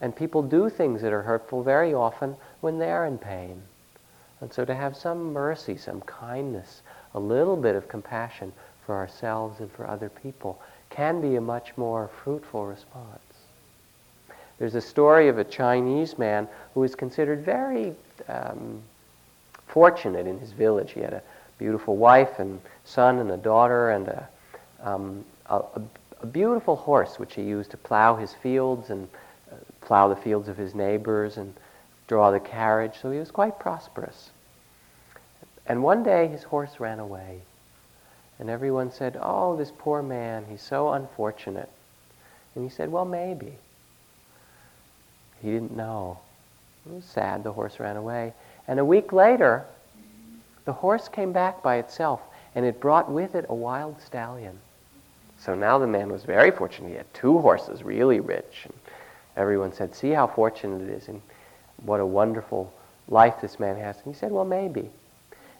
[0.00, 3.60] And people do things that are hurtful very often when they're in pain.
[4.40, 6.80] And so to have some mercy, some kindness,
[7.12, 8.54] a little bit of compassion
[8.90, 13.20] for ourselves and for other people can be a much more fruitful response.
[14.58, 17.94] There's a story of a Chinese man who was considered very
[18.26, 18.82] um,
[19.68, 20.90] fortunate in his village.
[20.90, 21.22] He had a
[21.56, 24.28] beautiful wife and son and a daughter and a,
[24.82, 25.62] um, a,
[26.22, 29.06] a beautiful horse which he used to plow his fields and
[29.52, 31.54] uh, plow the fields of his neighbors and
[32.08, 32.94] draw the carriage.
[33.00, 34.30] So he was quite prosperous.
[35.64, 37.42] And one day his horse ran away.
[38.40, 41.68] And everyone said, Oh, this poor man, he's so unfortunate.
[42.54, 43.52] And he said, Well, maybe.
[45.42, 46.18] He didn't know.
[46.86, 48.32] It was sad the horse ran away.
[48.66, 49.66] And a week later,
[50.64, 52.20] the horse came back by itself,
[52.54, 54.58] and it brought with it a wild stallion.
[55.38, 56.88] So now the man was very fortunate.
[56.88, 58.64] He had two horses, really rich.
[58.64, 58.74] And
[59.36, 61.20] everyone said, See how fortunate it is, and
[61.82, 62.72] what a wonderful
[63.08, 63.96] life this man has.
[63.96, 64.90] And he said, Well, maybe.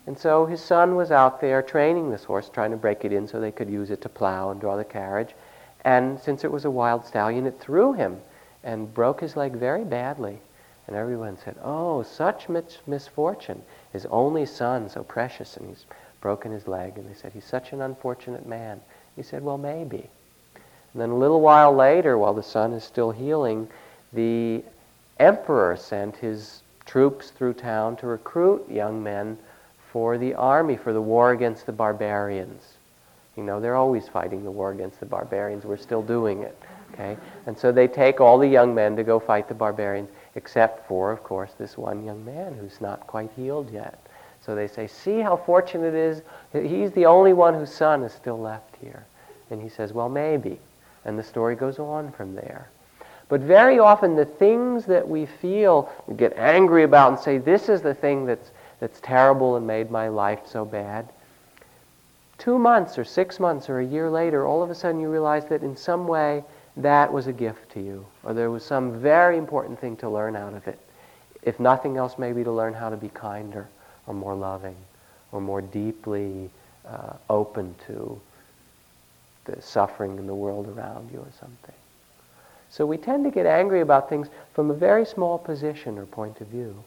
[0.06, 3.28] And so his son was out there training this horse, trying to break it in
[3.28, 5.34] so they could use it to plow and draw the carriage.
[5.84, 8.20] And since it was a wild stallion, it threw him
[8.64, 10.40] and broke his leg very badly.
[10.86, 12.48] And everyone said, Oh, such
[12.86, 13.62] misfortune.
[13.92, 15.84] His only son, so precious, and he's
[16.20, 16.98] broken his leg.
[16.98, 18.80] And they said, He's such an unfortunate man.
[19.16, 20.10] He said, Well, maybe.
[20.92, 23.68] And then a little while later, while the son is still healing,
[24.12, 24.64] the
[25.18, 29.38] emperor sent his troops through town to recruit young men
[29.92, 32.62] for the army, for the war against the barbarians.
[33.36, 35.64] You know, they're always fighting the war against the barbarians.
[35.64, 36.56] We're still doing it.
[36.92, 37.16] Okay?
[37.46, 41.10] And so they take all the young men to go fight the barbarians, except for,
[41.10, 43.98] of course, this one young man who's not quite healed yet.
[44.44, 46.22] So they say, See how fortunate it is.
[46.52, 49.04] He's the only one whose son is still left here.
[49.50, 50.58] And he says, Well, maybe.
[51.04, 52.68] And the story goes on from there.
[53.28, 57.68] But very often, the things that we feel, we get angry about and say, This
[57.68, 58.50] is the thing that's,
[58.80, 61.08] that's terrible and made my life so bad.
[62.38, 65.44] Two months or six months or a year later, all of a sudden you realize
[65.46, 66.42] that in some way
[66.78, 70.34] that was a gift to you, or there was some very important thing to learn
[70.34, 70.78] out of it.
[71.42, 73.68] If nothing else, maybe to learn how to be kinder,
[74.06, 74.76] or more loving,
[75.32, 76.48] or more deeply
[76.88, 78.18] uh, open to
[79.44, 81.74] the suffering in the world around you, or something.
[82.70, 86.40] So we tend to get angry about things from a very small position or point
[86.40, 86.82] of view.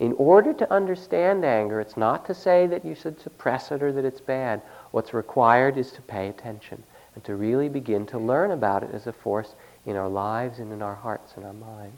[0.00, 3.92] In order to understand anger, it's not to say that you should suppress it or
[3.92, 4.62] that it's bad.
[4.92, 6.84] What's required is to pay attention
[7.14, 10.72] and to really begin to learn about it as a force in our lives and
[10.72, 11.96] in our hearts and our minds.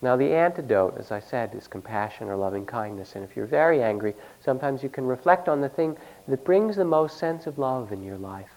[0.00, 3.16] Now, the antidote, as I said, is compassion or loving kindness.
[3.16, 4.14] And if you're very angry,
[4.44, 5.96] sometimes you can reflect on the thing
[6.28, 8.50] that brings the most sense of love in your life.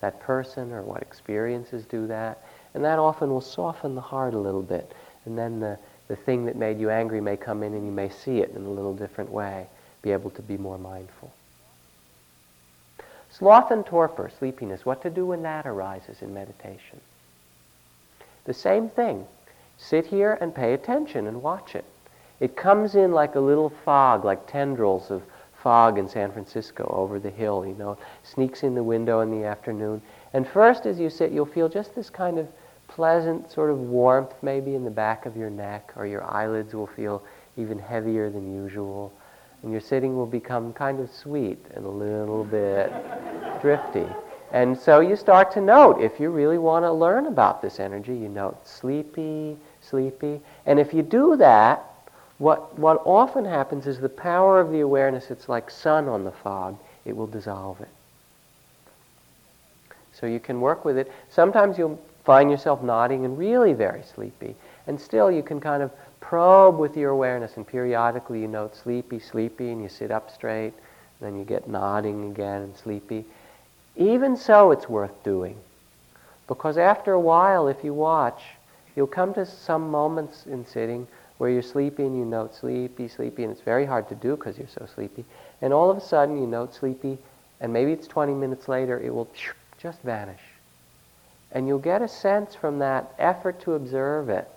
[0.00, 2.42] That person or what experiences do that.
[2.74, 4.92] And that often will soften the heart a little bit.
[5.26, 5.78] And then the,
[6.10, 8.66] the thing that made you angry may come in and you may see it in
[8.66, 9.68] a little different way,
[10.02, 11.32] be able to be more mindful.
[13.30, 17.00] Sloth and torpor, sleepiness, what to do when that arises in meditation?
[18.44, 19.24] The same thing.
[19.78, 21.84] Sit here and pay attention and watch it.
[22.40, 25.22] It comes in like a little fog, like tendrils of
[25.62, 29.46] fog in San Francisco over the hill, you know, sneaks in the window in the
[29.46, 30.02] afternoon.
[30.32, 32.48] And first, as you sit, you'll feel just this kind of
[32.90, 36.88] pleasant sort of warmth maybe in the back of your neck, or your eyelids will
[36.88, 37.22] feel
[37.56, 39.12] even heavier than usual.
[39.62, 42.92] And your sitting will become kind of sweet and a little bit
[43.60, 44.06] drifty.
[44.52, 48.14] And so you start to note, if you really want to learn about this energy,
[48.14, 50.40] you note sleepy, sleepy.
[50.66, 51.84] And if you do that,
[52.38, 56.32] what, what often happens is the power of the awareness, it's like sun on the
[56.32, 57.88] fog, it will dissolve it.
[60.12, 61.12] So you can work with it.
[61.28, 62.00] Sometimes you'll
[62.30, 64.54] find yourself nodding and really very sleepy.
[64.86, 69.18] And still you can kind of probe with your awareness and periodically you note sleepy,
[69.18, 70.72] sleepy, and you sit up straight.
[71.20, 73.24] then you get nodding again and sleepy.
[73.96, 75.56] Even so, it's worth doing.
[76.46, 78.40] Because after a while, if you watch,
[78.94, 81.08] you'll come to some moments in sitting
[81.38, 84.56] where you're sleepy and you note sleepy, sleepy, and it's very hard to do because
[84.56, 85.24] you're so sleepy.
[85.62, 87.18] And all of a sudden, you note sleepy,
[87.60, 89.28] and maybe it's 20 minutes later, it will
[89.82, 90.49] just vanish.
[91.52, 94.48] And you'll get a sense from that effort to observe it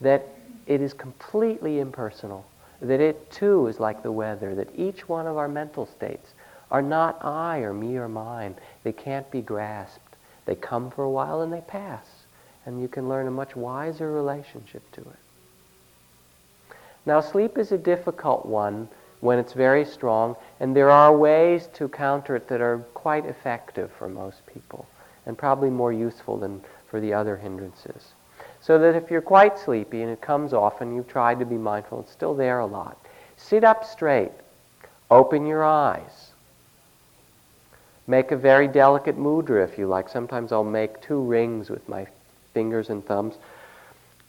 [0.00, 0.26] that
[0.66, 2.44] it is completely impersonal,
[2.80, 6.32] that it too is like the weather, that each one of our mental states
[6.70, 8.56] are not I or me or mine.
[8.82, 10.16] They can't be grasped.
[10.46, 12.06] They come for a while and they pass.
[12.64, 16.76] And you can learn a much wiser relationship to it.
[17.04, 18.88] Now, sleep is a difficult one
[19.20, 23.90] when it's very strong, and there are ways to counter it that are quite effective
[23.92, 24.86] for most people
[25.26, 28.12] and probably more useful than for the other hindrances.
[28.60, 32.00] So that if you're quite sleepy and it comes often, you've tried to be mindful,
[32.00, 32.96] it's still there a lot.
[33.36, 34.32] Sit up straight.
[35.10, 36.30] Open your eyes.
[38.06, 40.08] Make a very delicate mudra if you like.
[40.08, 42.06] Sometimes I'll make two rings with my
[42.54, 43.34] fingers and thumbs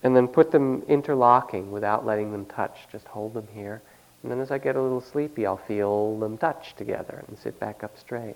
[0.03, 2.87] and then put them interlocking without letting them touch.
[2.91, 3.81] Just hold them here.
[4.21, 7.59] And then as I get a little sleepy, I'll feel them touch together and sit
[7.59, 8.35] back up straight.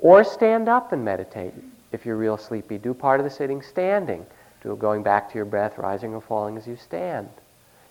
[0.00, 1.52] Or stand up and meditate
[1.92, 2.78] if you're real sleepy.
[2.78, 4.24] Do part of the sitting standing.
[4.62, 7.28] Do going back to your breath, rising or falling as you stand.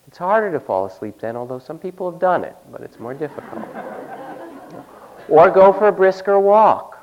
[0.07, 3.13] It's harder to fall asleep then, although some people have done it, but it's more
[3.13, 3.63] difficult.
[5.29, 6.95] or go for a brisker walk.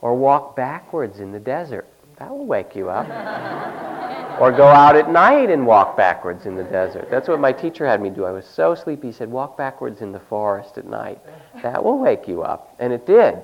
[0.00, 1.86] Or walk backwards in the desert.
[2.18, 3.06] That will wake you up.
[4.40, 7.08] or go out at night and walk backwards in the desert.
[7.10, 8.24] That's what my teacher had me do.
[8.24, 9.08] I was so sleepy.
[9.08, 11.18] He said, walk backwards in the forest at night.
[11.62, 12.76] That will wake you up.
[12.78, 13.38] And it did.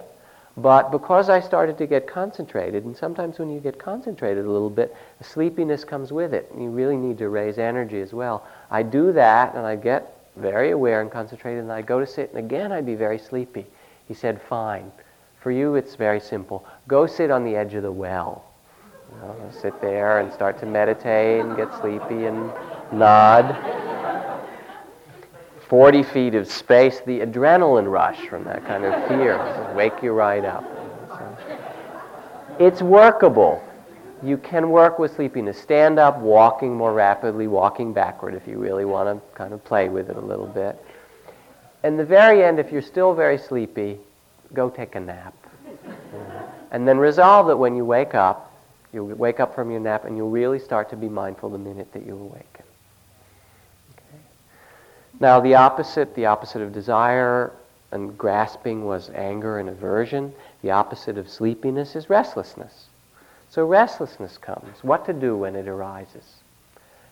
[0.56, 4.70] But because I started to get concentrated, and sometimes when you get concentrated a little
[4.70, 6.50] bit, sleepiness comes with it.
[6.56, 8.46] You really need to raise energy as well.
[8.70, 12.30] I do that, and I get very aware and concentrated, and I go to sit,
[12.30, 13.66] and again I'd be very sleepy.
[14.08, 14.92] He said, Fine.
[15.40, 16.64] For you, it's very simple.
[16.86, 18.44] Go sit on the edge of the well.
[19.10, 22.52] You know, sit there and start to meditate and get sleepy and
[22.92, 23.91] nod.
[25.72, 29.38] 40 feet of space, the adrenaline rush from that kind of fear
[29.74, 30.62] wake you right up.
[31.08, 31.36] So,
[32.58, 33.64] it's workable.
[34.22, 35.58] You can work with sleepiness.
[35.58, 39.88] Stand up, walking more rapidly, walking backward if you really want to kind of play
[39.88, 40.78] with it a little bit.
[41.84, 43.98] In the very end, if you're still very sleepy,
[44.52, 45.32] go take a nap.
[46.70, 48.54] And then resolve that when you wake up,
[48.92, 51.90] you wake up from your nap and you'll really start to be mindful the minute
[51.94, 52.51] that you awaken.
[55.22, 57.52] Now, the opposite, the opposite of desire
[57.92, 60.34] and grasping was anger and aversion.
[60.62, 62.86] The opposite of sleepiness is restlessness.
[63.48, 64.82] So, restlessness comes.
[64.82, 66.38] What to do when it arises?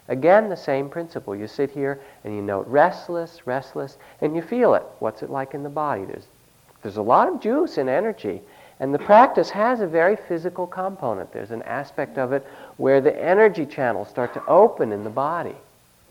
[0.08, 1.36] Again, the same principle.
[1.36, 4.82] You sit here and you note restless, restless, and you feel it.
[4.98, 6.04] What's it like in the body?
[6.04, 6.26] There's,
[6.82, 8.42] there's a lot of juice and energy.
[8.80, 11.32] And the practice has a very physical component.
[11.32, 12.44] There's an aspect of it
[12.76, 15.54] where the energy channels start to open in the body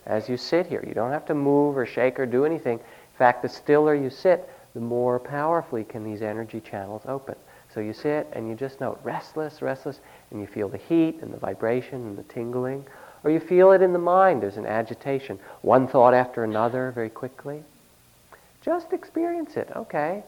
[0.09, 0.83] as you sit here.
[0.85, 2.79] You don't have to move or shake or do anything.
[2.79, 7.35] In fact, the stiller you sit, the more powerfully can these energy channels open.
[7.73, 9.99] So you sit and you just note restless, restless,
[10.31, 12.83] and you feel the heat and the vibration and the tingling.
[13.23, 14.41] Or you feel it in the mind.
[14.41, 15.39] There's an agitation.
[15.61, 17.63] One thought after another very quickly.
[18.63, 19.69] Just experience it.
[19.75, 20.23] Okay.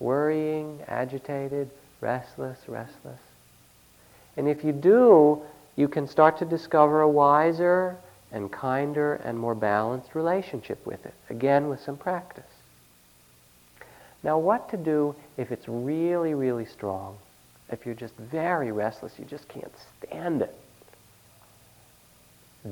[0.00, 1.70] Worrying, agitated,
[2.00, 3.20] restless, restless.
[4.36, 5.42] And if you do,
[5.76, 7.96] you can start to discover a wiser
[8.36, 11.14] and kinder and more balanced relationship with it.
[11.30, 12.44] Again, with some practice.
[14.22, 17.16] Now, what to do if it's really, really strong?
[17.70, 19.72] If you're just very restless, you just can't
[20.02, 20.54] stand it.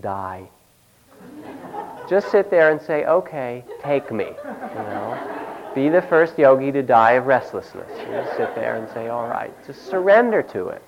[0.00, 0.48] Die.
[2.10, 4.26] just sit there and say, okay, take me.
[4.26, 5.70] You know?
[5.74, 7.90] Be the first yogi to die of restlessness.
[8.00, 10.82] You just sit there and say, all right, just surrender to it.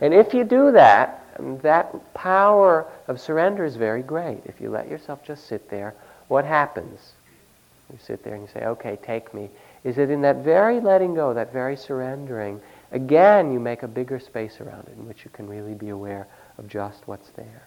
[0.00, 4.40] And if you do that, Um, that power of surrender is very great.
[4.44, 5.94] If you let yourself just sit there,
[6.28, 7.12] what happens?
[7.90, 9.48] You sit there and you say, okay, take me.
[9.84, 12.60] Is that in that very letting go, that very surrendering,
[12.92, 16.26] again, you make a bigger space around it in which you can really be aware
[16.58, 17.62] of just what's there.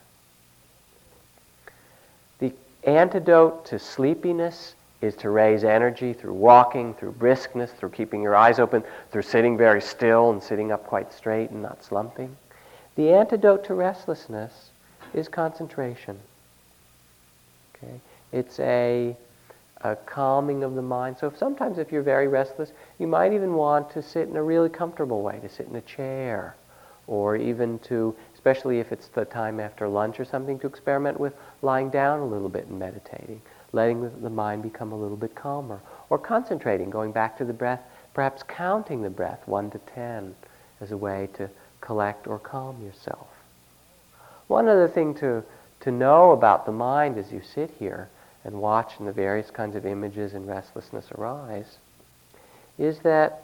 [2.40, 2.54] The
[2.84, 8.60] antidote to sleepiness is to raise energy through walking, through briskness, through keeping your eyes
[8.60, 12.36] open, through sitting very still and sitting up quite straight and not slumping.
[12.96, 14.70] The antidote to restlessness
[15.14, 16.20] is concentration.
[17.76, 18.00] Okay?
[18.32, 19.16] It's a,
[19.82, 21.18] a calming of the mind.
[21.20, 24.44] So if sometimes if you're very restless, you might even want to sit in a
[24.44, 26.56] really comfortable way, to sit in a chair,
[27.08, 31.34] or even to, especially if it's the time after lunch or something, to experiment with
[31.62, 33.42] lying down a little bit and meditating
[33.74, 35.82] letting the mind become a little bit calmer.
[36.10, 37.82] Or concentrating, going back to the breath,
[38.14, 40.36] perhaps counting the breath, one to ten,
[40.82, 41.50] as a way to
[41.82, 43.28] collect or calm yourself.
[44.48, 45.44] One other thing to,
[45.82, 48.10] to know about the mind as you sit here
[48.44, 51.78] and watch and the various kinds of images and restlessness arise
[52.78, 53.44] is that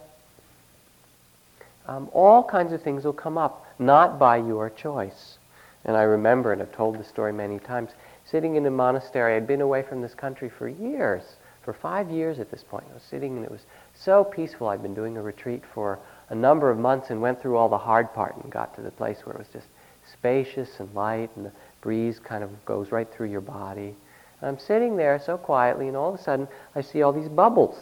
[1.87, 5.37] um, all kinds of things will come up, not by your choice.
[5.85, 7.91] And I remember, and I've told the story many times,
[8.25, 9.35] sitting in a monastery.
[9.35, 11.23] I'd been away from this country for years,
[11.63, 12.83] for five years at this point.
[12.91, 13.61] I was sitting and it was
[13.95, 14.67] so peaceful.
[14.67, 15.99] I'd been doing a retreat for
[16.29, 18.91] a number of months and went through all the hard part and got to the
[18.91, 19.67] place where it was just
[20.11, 21.51] spacious and light and the
[21.81, 23.95] breeze kind of goes right through your body.
[24.41, 27.29] And I'm sitting there so quietly and all of a sudden I see all these
[27.29, 27.77] bubbles.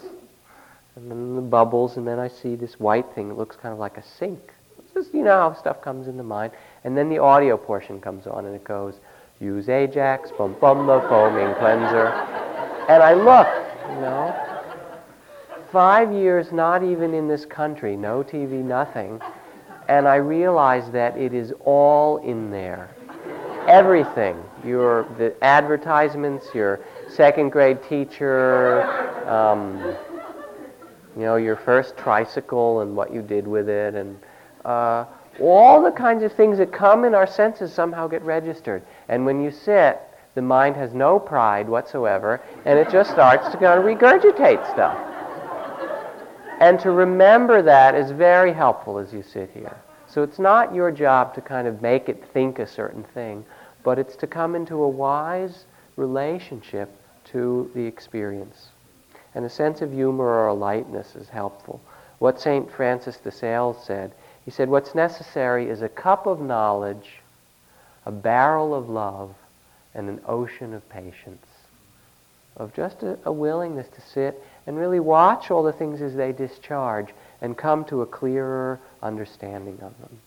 [0.96, 3.80] And then the bubbles and then I see this white thing that looks kind of
[3.80, 4.54] like a sink.
[4.80, 6.54] It's just, you know how stuff comes into mind.
[6.84, 8.96] And then the audio portion comes on and it goes,
[9.42, 12.08] Use Ajax, bum bum the foaming cleanser.
[12.88, 13.48] And I look,
[13.90, 14.55] you know,
[15.76, 19.20] five years not even in this country, no TV, nothing.
[19.90, 22.96] And I realize that it is all in there.
[23.68, 24.42] Everything.
[24.64, 28.84] Your the advertisements, your second grade teacher,
[29.28, 29.98] um,
[31.14, 34.18] you know, your first tricycle and what you did with it, and
[34.64, 35.04] uh,
[35.42, 38.82] all the kinds of things that come in our senses somehow get registered.
[39.10, 40.00] And when you sit,
[40.36, 45.15] the mind has no pride whatsoever, and it just starts to kind of regurgitate stuff.
[46.60, 49.78] And to remember that is very helpful as you sit here.
[50.08, 53.46] So it's not your job to kind of make it think a certain thing,
[53.84, 55.66] but it's to come into a wise
[55.98, 56.90] relationship
[57.26, 58.70] to the experience.
[59.34, 61.82] And a sense of humor or a lightness is helpful.
[62.20, 62.72] What St.
[62.72, 64.14] Francis de Sales said
[64.46, 67.20] he said, What's necessary is a cup of knowledge,
[68.06, 69.34] a barrel of love,
[69.96, 71.48] and an ocean of patience.
[72.56, 76.32] Of just a, a, willingness to sit and really watch all the things as they
[76.32, 77.10] discharge
[77.42, 80.20] and come to a clearer understanding of them.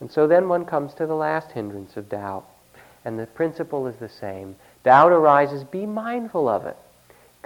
[0.00, 2.44] And so then one comes to the last hindrance of doubt.
[3.04, 4.56] And the principle is the same.
[4.82, 6.76] Doubt arises, be mindful of it.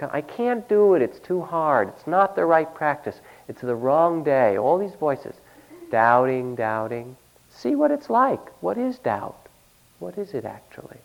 [0.01, 4.23] I can't do it, it's too hard, it's not the right practice, it's the wrong
[4.23, 4.57] day.
[4.57, 5.35] All these voices
[5.91, 7.17] doubting, doubting.
[7.49, 8.39] See what it's like.
[8.61, 9.47] What is doubt?
[9.99, 10.99] What is it actually?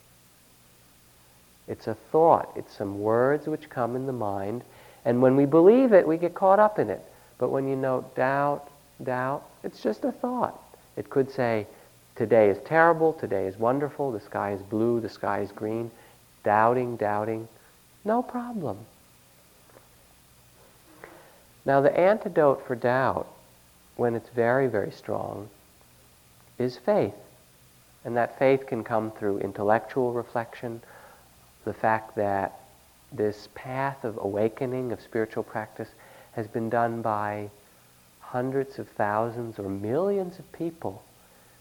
[1.67, 2.53] It's a thought.
[2.55, 4.63] It's some words which come in the mind.
[5.05, 7.03] And when we believe it, we get caught up in it.
[7.39, 8.69] But when you note doubt,
[9.03, 10.61] doubt, it's just a thought.
[10.97, 11.67] It could say,
[12.17, 15.91] today is terrible, today is wonderful, the sky is blue, the sky is green.
[16.45, 17.49] Doubting, doubting,
[18.05, 18.79] no problem.
[21.67, 23.27] Now, the antidote for doubt
[23.97, 25.49] when it's very, very strong,
[26.59, 27.15] is faith.
[28.05, 30.83] And that faith can come through intellectual reflection,
[31.65, 32.59] the fact that
[33.17, 35.89] this path of awakening, of spiritual practice,
[36.33, 37.49] has been done by
[38.21, 41.03] hundreds of thousands or millions of people.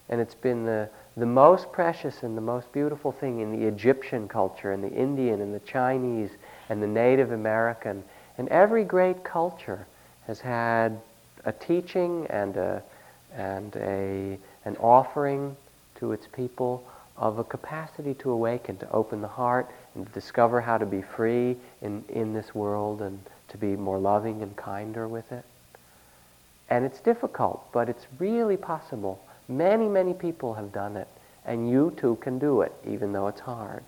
[0.08, 4.28] And it's been the, the most precious and the most beautiful thing in the Egyptian
[4.28, 6.30] culture, and the Indian, and the Chinese,
[6.68, 8.02] and the Native American.
[8.36, 9.86] And every great culture
[10.26, 11.00] has had
[11.44, 12.82] a teaching and, a,
[13.34, 15.56] and a, an offering
[15.96, 16.84] to its people
[17.16, 21.56] of a capacity to awaken, to open the heart, and discover how to be free
[21.82, 25.44] in, in this world and to be more loving and kinder with it.
[26.68, 29.22] And it's difficult, but it's really possible.
[29.48, 31.08] Many, many people have done it,
[31.44, 33.84] and you too can do it, even though it's hard.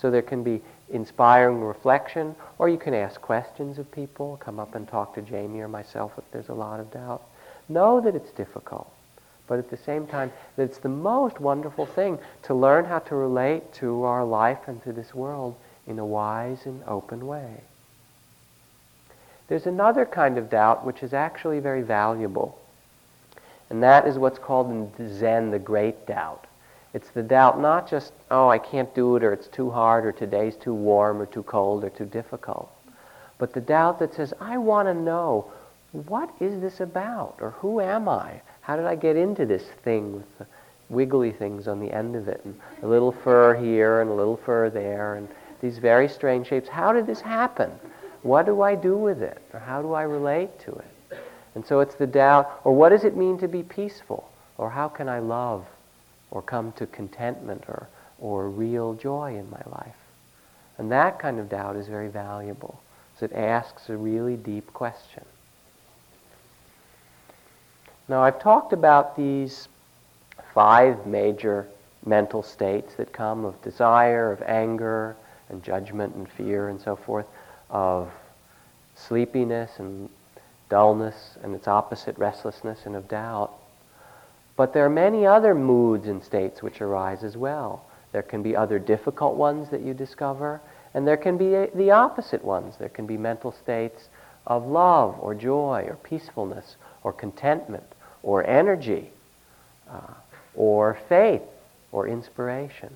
[0.00, 0.60] So there can be
[0.90, 5.60] inspiring reflection, or you can ask questions of people, come up and talk to Jamie
[5.60, 7.22] or myself if there's a lot of doubt.
[7.68, 8.92] Know that it's difficult,
[9.46, 13.72] but at the same time, it's the most wonderful thing to learn how to relate
[13.74, 15.54] to our life and to this world
[15.86, 17.60] in a wise and open way.
[19.48, 22.58] There's another kind of doubt which is actually very valuable,
[23.70, 26.46] and that is what's called in Zen the great doubt.
[26.94, 30.12] It's the doubt not just, oh, I can't do it, or it's too hard, or
[30.12, 32.70] today's too warm, or too cold, or too difficult.
[33.38, 35.52] But the doubt that says, I want to know,
[35.92, 37.36] what is this about?
[37.40, 38.40] Or who am I?
[38.66, 40.46] How did I get into this thing with the,
[40.88, 44.36] wiggly things on the end of it, and a little fur here and a little
[44.36, 45.28] fur there, and
[45.60, 46.68] these very strange shapes.
[46.68, 47.70] How did this happen?
[48.22, 49.40] What do I do with it?
[49.52, 51.18] Or how do I relate to it?
[51.54, 54.28] And so it's the doubt, or what does it mean to be peaceful?
[54.58, 55.64] Or how can I love?
[56.32, 57.86] Or come to contentment or,
[58.18, 59.94] or real joy in my life?
[60.76, 62.80] And that kind of doubt is very valuable.
[63.20, 65.24] So it asks a really deep question.
[68.08, 69.66] Now, I've talked about these
[70.54, 71.66] five major
[72.04, 75.16] mental states that come of desire, of anger,
[75.48, 77.26] and judgment, and fear, and so forth,
[77.68, 78.08] of
[78.94, 80.08] sleepiness and
[80.68, 83.52] dullness, and its opposite, restlessness, and of doubt.
[84.54, 87.84] But there are many other moods and states which arise as well.
[88.12, 90.60] There can be other difficult ones that you discover,
[90.94, 92.76] and there can be the opposite ones.
[92.78, 94.08] There can be mental states
[94.46, 97.95] of love or joy or peacefulness or contentment
[98.26, 99.08] or energy
[99.88, 100.12] uh,
[100.56, 101.42] or faith
[101.92, 102.92] or inspiration.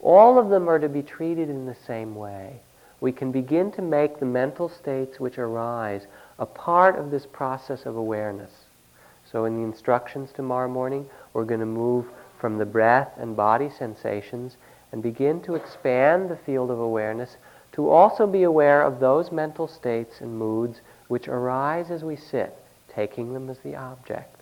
[0.00, 2.60] All of them are to be treated in the same way.
[3.00, 6.06] We can begin to make the mental states which arise
[6.38, 8.50] a part of this process of awareness.
[9.30, 12.06] So in the instructions tomorrow morning, we're going to move
[12.40, 14.56] from the breath and body sensations
[14.90, 17.36] and begin to expand the field of awareness
[17.72, 22.56] to also be aware of those mental states and moods which arise as we sit,
[22.94, 24.40] taking them as the object.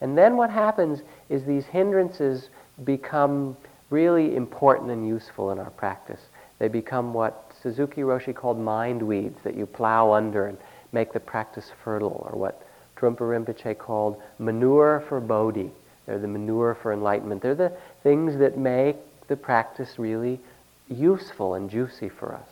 [0.00, 2.48] And then what happens is these hindrances
[2.84, 3.56] become
[3.90, 6.20] really important and useful in our practice.
[6.58, 10.58] They become what Suzuki Roshi called mind weeds that you plow under and
[10.92, 12.66] make the practice fertile, or what
[12.96, 15.70] Trungpa Rinpoche called manure for bodhi.
[16.06, 17.42] They're the manure for enlightenment.
[17.42, 18.96] They're the things that make
[19.28, 20.40] the practice really
[20.88, 22.48] useful and juicy for us.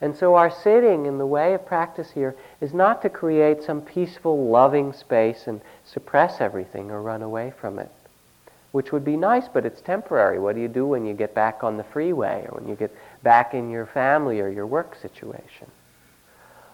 [0.00, 3.80] And so our sitting in the way of practice here is not to create some
[3.80, 7.90] peaceful, loving space and suppress everything or run away from it,
[8.72, 10.38] which would be nice, but it's temporary.
[10.38, 12.94] What do you do when you get back on the freeway or when you get
[13.22, 15.70] back in your family or your work situation?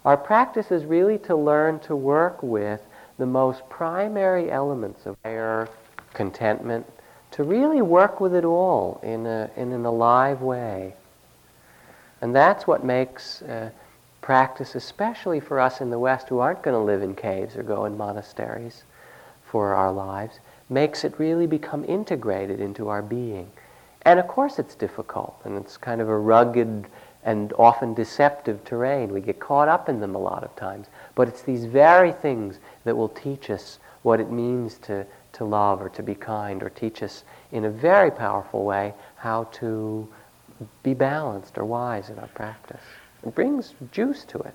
[0.05, 2.81] Our practice is really to learn to work with
[3.19, 5.69] the most primary elements of our
[6.13, 6.87] contentment,
[7.33, 10.95] to really work with it all in, a, in an alive way.
[12.23, 13.71] And that's what makes uh,
[14.21, 17.65] practice, especially for us in the West who aren't going to live in caves or
[17.65, 18.85] go in monasteries
[19.45, 20.39] for our lives,
[20.71, 23.51] makes it really become integrated into our being.
[24.03, 26.87] And of course, it's difficult, and it's kind of a rugged
[27.25, 29.13] and often deceptive terrain.
[29.13, 30.87] We get caught up in them a lot of times.
[31.15, 35.81] But it's these very things that will teach us what it means to, to love
[35.81, 40.09] or to be kind, or teach us in a very powerful way how to
[40.83, 42.81] be balanced or wise in our practice.
[43.27, 44.55] It brings juice to it.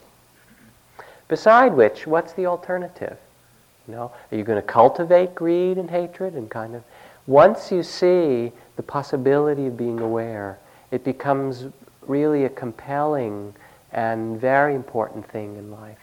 [1.27, 3.17] Beside which, what's the alternative?
[3.87, 6.83] You know, are you going to cultivate greed and hatred and kind of
[7.25, 10.57] once you see the possibility of being aware,
[10.91, 11.65] it becomes
[12.07, 13.53] really a compelling
[13.91, 15.99] and very important thing in life.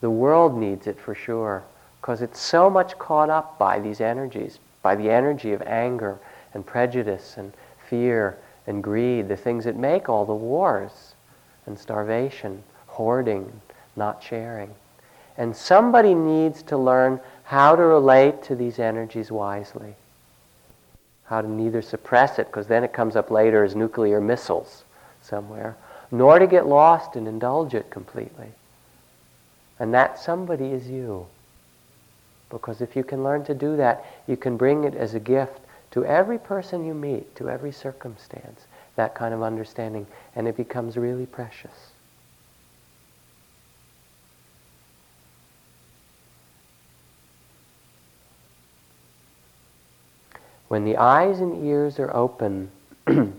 [0.00, 1.62] The world needs it for sure
[2.00, 6.18] because it's so much caught up by these energies, by the energy of anger
[6.54, 7.52] and prejudice and
[7.88, 11.14] fear and greed, the things that make all the wars
[11.66, 13.60] and starvation, hoarding,
[13.94, 14.74] not sharing.
[15.36, 19.94] And somebody needs to learn how to relate to these energies wisely.
[21.26, 24.84] How to neither suppress it, because then it comes up later as nuclear missiles
[25.22, 25.76] somewhere,
[26.10, 28.48] nor to get lost and indulge it completely.
[29.78, 31.26] And that somebody is you.
[32.48, 35.60] Because if you can learn to do that, you can bring it as a gift
[35.96, 38.66] to every person you meet, to every circumstance,
[38.96, 41.92] that kind of understanding, and it becomes really precious.
[50.68, 52.70] When the eyes and ears are open,
[53.06, 53.32] the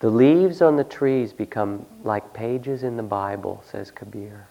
[0.00, 4.46] leaves on the trees become like pages in the Bible, says Kabir.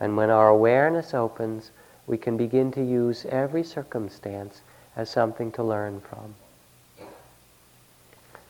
[0.00, 1.70] And when our awareness opens,
[2.06, 4.62] we can begin to use every circumstance
[5.00, 6.34] as something to learn from.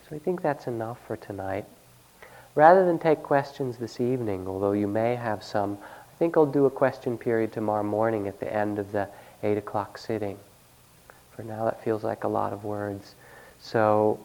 [0.09, 1.65] So I think that's enough for tonight.
[2.57, 6.67] Rather than take questions this evening, although you may have some, I think I'll do
[6.67, 9.09] a question period tomorrow morning at the end of the
[9.45, 10.39] 8 o'clock sitting.
[11.37, 13.15] For now, that feels like a lot of words.
[13.61, 14.19] So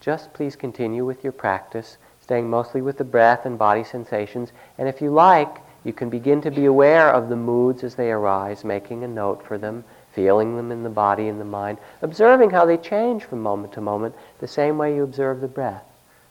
[0.00, 4.50] just please continue with your practice, staying mostly with the breath and body sensations.
[4.76, 8.10] And if you like, you can begin to be aware of the moods as they
[8.10, 9.84] arise, making a note for them
[10.18, 13.80] feeling them in the body and the mind, observing how they change from moment to
[13.80, 15.84] moment, the same way you observe the breath,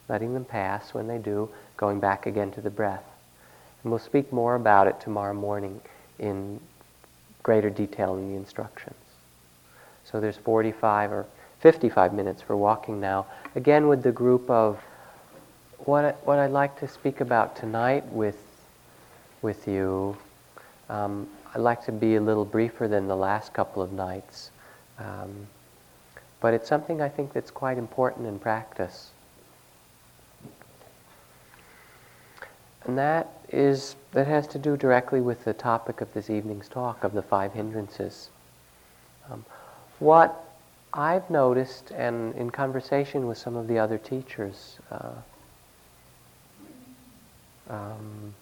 [0.10, 3.06] letting them pass when they do, going back again to the breath.
[3.82, 5.80] And we'll speak more about it tomorrow morning
[6.20, 6.60] in
[7.44, 8.98] greater detail in the instructions.
[10.04, 11.26] So there's 45 or
[11.62, 13.26] 55 minutes for walking now.
[13.56, 14.82] Again, with the group of
[15.86, 18.36] what, what I'd like to speak about tonight with,
[19.42, 20.18] with you,
[20.90, 24.52] um, I'd like to be a little briefer than the last couple of nights.
[25.00, 25.48] Um,
[26.40, 29.12] but it's something I think that's quite important in practice.
[32.86, 37.04] And that is that has to do directly with the topic of this evening's talk
[37.04, 38.30] of the five hindrances.
[39.30, 39.46] Um,
[40.00, 40.44] what
[40.94, 45.12] I've noticed, and in conversation with some of the other teachers, uh,
[47.70, 48.34] um,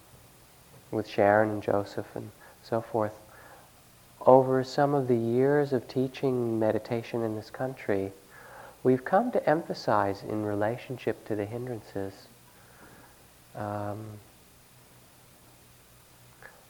[0.92, 2.30] with Sharon and Joseph and
[2.68, 3.14] so forth,
[4.26, 8.12] over some of the years of teaching meditation in this country,
[8.84, 12.14] we've come to emphasize in relationship to the hindrances
[13.56, 14.06] um,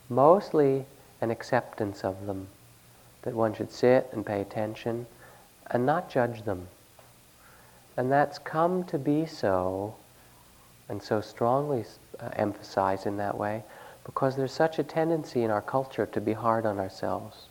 [0.09, 0.85] mostly
[1.21, 2.47] an acceptance of them,
[3.23, 5.05] that one should sit and pay attention
[5.71, 6.67] and not judge them.
[7.97, 9.95] And that's come to be so,
[10.89, 11.85] and so strongly
[12.19, 13.63] uh, emphasized in that way,
[14.05, 17.47] because there's such a tendency in our culture to be hard on ourselves,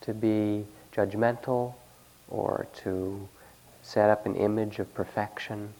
[0.00, 0.64] to be
[0.94, 1.74] judgmental,
[2.28, 3.28] or to
[3.82, 5.72] set up an image of perfection.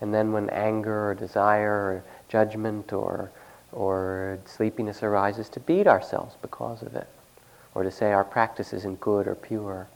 [0.00, 3.30] And then when anger or desire or judgment or,
[3.72, 7.08] or sleepiness arises, to beat ourselves because of it,
[7.74, 9.88] or to say our practice isn't good or pure.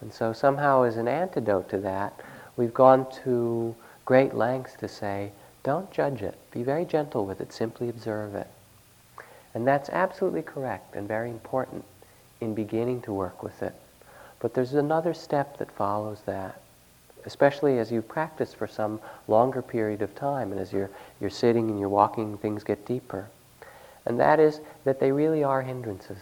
[0.00, 2.20] And so, somehow, as an antidote to that,
[2.56, 6.36] we've gone to great lengths to say, don't judge it.
[6.50, 7.52] Be very gentle with it.
[7.52, 8.48] Simply observe it.
[9.54, 11.84] And that's absolutely correct and very important
[12.40, 13.74] in beginning to work with it.
[14.40, 16.60] But there's another step that follows that,
[17.24, 20.90] especially as you practice for some longer period of time and as you're,
[21.20, 23.28] you're sitting and you're walking, things get deeper.
[24.04, 26.18] And that is that they really are hindrances.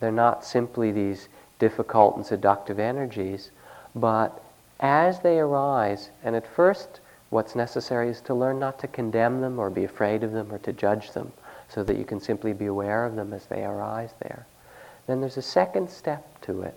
[0.00, 1.28] They're not simply these
[1.58, 3.50] difficult and seductive energies,
[3.94, 4.42] but
[4.80, 9.58] as they arise, and at first what's necessary is to learn not to condemn them
[9.58, 11.32] or be afraid of them or to judge them,
[11.74, 14.46] so that you can simply be aware of them as they arise there.
[15.06, 16.74] Then there's a second step to it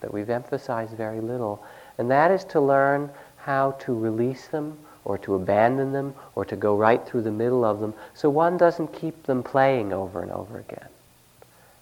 [0.00, 1.62] that we've emphasized very little,
[1.98, 6.56] and that is to learn how to release them or to abandon them or to
[6.56, 10.30] go right through the middle of them so one doesn't keep them playing over and
[10.30, 10.88] over again.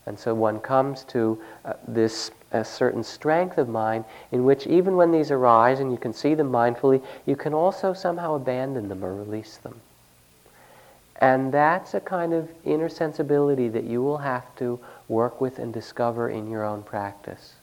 [0.06, 4.94] And so one comes to uh, this a certain strength of mind in which even
[4.94, 9.04] when these arise and you can see them mindfully, you can also somehow abandon them
[9.04, 9.80] or release them.
[11.20, 15.72] And that's a kind of inner sensibility that you will have to work with and
[15.72, 17.54] discover in your own practice.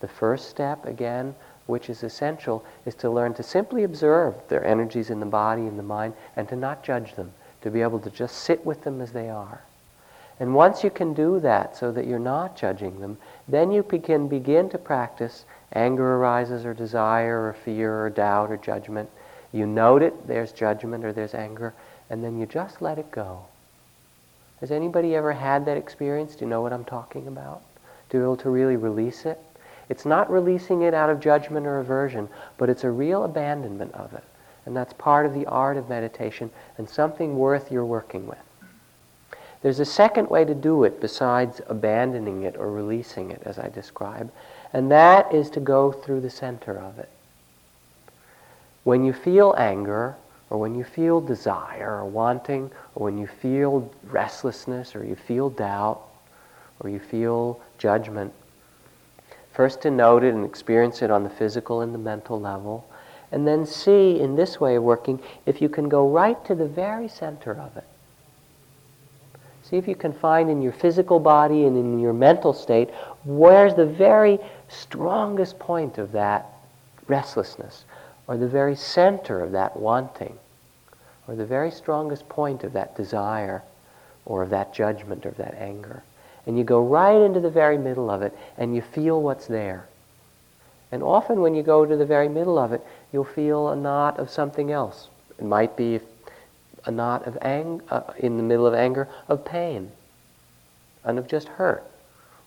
[0.00, 1.34] The first step, again,
[1.66, 5.78] which is essential, is to learn to simply observe their energies in the body and
[5.78, 7.32] the mind and to not judge them,
[7.62, 9.60] to be able to just sit with them as they are.
[10.38, 14.26] And once you can do that so that you're not judging them, then you can
[14.26, 15.44] begin to practice
[15.74, 19.10] anger arises or desire or fear or doubt or judgment.
[19.52, 21.74] You note it, there's judgment or there's anger,
[22.10, 23.44] and then you just let it go.
[24.60, 26.34] Has anybody ever had that experience?
[26.34, 27.62] Do you know what I'm talking about?
[28.10, 29.38] To be able to really release it?
[29.88, 34.12] It's not releasing it out of judgment or aversion, but it's a real abandonment of
[34.12, 34.24] it.
[34.66, 38.38] And that's part of the art of meditation and something worth your working with.
[39.62, 43.68] There's a second way to do it besides abandoning it or releasing it, as I
[43.68, 44.30] describe,
[44.72, 47.08] and that is to go through the center of it.
[48.84, 50.16] When you feel anger,
[50.50, 55.48] or when you feel desire or wanting, or when you feel restlessness, or you feel
[55.48, 56.02] doubt,
[56.80, 58.32] or you feel judgment,
[59.52, 62.84] first to note it and experience it on the physical and the mental level,
[63.32, 66.66] and then see in this way of working if you can go right to the
[66.66, 67.84] very center of it.
[69.62, 72.90] See if you can find in your physical body and in your mental state
[73.24, 76.46] where's the very strongest point of that
[77.06, 77.84] restlessness,
[78.30, 80.38] or the very center of that wanting,
[81.26, 83.60] or the very strongest point of that desire,
[84.24, 86.04] or of that judgment, or of that anger.
[86.46, 89.88] And you go right into the very middle of it, and you feel what's there.
[90.92, 94.20] And often when you go to the very middle of it, you'll feel a knot
[94.20, 95.08] of something else.
[95.36, 95.98] It might be
[96.84, 99.90] a knot of ang- uh, in the middle of anger of pain
[101.02, 101.82] and of just hurt.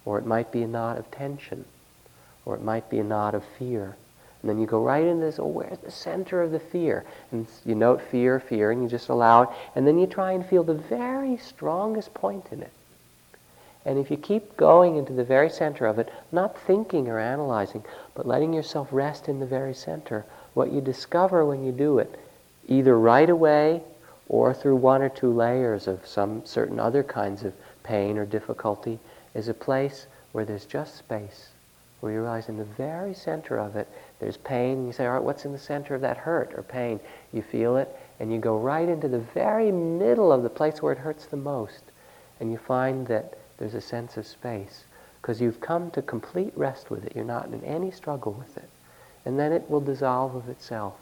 [0.05, 1.65] Or it might be a knot of tension.
[2.45, 3.97] Or it might be a knot of fear.
[4.43, 7.05] And then you go right into this, oh, where's the center of the fear?
[7.31, 9.49] And you note fear, fear, and you just allow it.
[9.73, 12.71] And then you try and feel the very strongest point in it.
[13.85, 17.85] And if you keep going into the very center of it, not thinking or analyzing,
[18.15, 22.19] but letting yourself rest in the very center, what you discover when you do it,
[22.67, 23.81] either right away
[24.27, 28.99] or through one or two layers of some certain other kinds of pain or difficulty,
[29.33, 31.49] is a place where there's just space,
[31.99, 33.87] where you realize in the very center of it,
[34.19, 34.85] there's pain.
[34.85, 36.99] You say, all right, what's in the center of that hurt or pain?
[37.31, 40.93] You feel it, and you go right into the very middle of the place where
[40.93, 41.83] it hurts the most,
[42.39, 44.85] and you find that there's a sense of space
[45.21, 47.13] because you've come to complete rest with it.
[47.15, 48.69] You're not in any struggle with it.
[49.25, 50.95] And then it will dissolve of itself.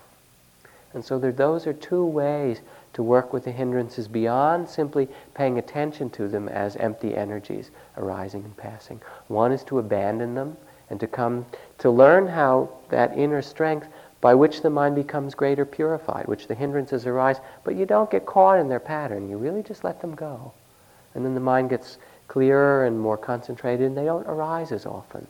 [0.93, 2.61] And so there, those are two ways
[2.93, 8.43] to work with the hindrances beyond simply paying attention to them as empty energies arising
[8.43, 9.01] and passing.
[9.27, 10.57] One is to abandon them
[10.89, 11.45] and to come
[11.81, 13.87] to learn how that inner strength
[14.21, 18.25] by which the mind becomes greater purified, which the hindrances arise, but you don't get
[18.25, 19.27] caught in their pattern.
[19.27, 20.53] You really just let them go.
[21.15, 25.25] And then the mind gets clearer and more concentrated, and they don't arise as often.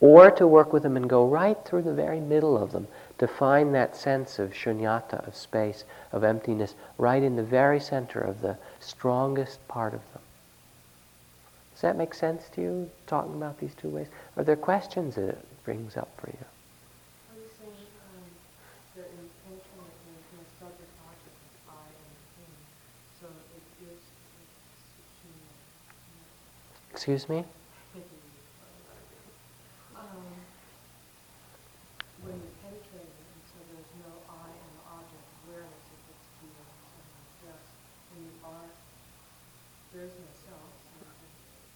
[0.00, 2.88] Or to work with them and go right through the very middle of them,
[3.18, 8.20] to find that sense of shunyata, of space, of emptiness, right in the very center
[8.20, 10.21] of the strongest part of them.
[11.82, 14.06] Does that make sense to you, talking about these two ways?
[14.36, 16.38] Are there questions that it brings up for you?
[16.38, 18.22] Excuse you saying um,
[18.94, 22.54] the intention that there's no subject object of I and him,
[23.18, 24.06] so it gives
[26.94, 27.42] Excuse me?
[29.98, 30.22] um,
[32.22, 35.98] when you penetrate it, and so there's no I and the object of awareness, it
[36.06, 37.66] gets to you and just
[38.14, 38.70] when you are,
[39.90, 41.02] there's no self, so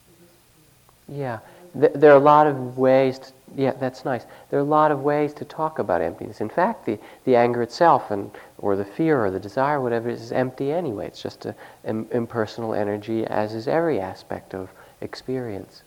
[0.07, 0.61] it is to
[1.09, 1.39] Yeah,
[1.79, 3.19] Th- there are a lot of ways.
[3.19, 4.25] To, yeah, that's nice.
[4.51, 6.41] There are a lot of ways to talk about emptiness.
[6.41, 10.33] In fact, the, the anger itself, and or the fear or the desire, whatever, is
[10.33, 11.07] empty anyway.
[11.07, 11.55] It's just an
[11.87, 15.83] Im- impersonal energy, as is every aspect of experience.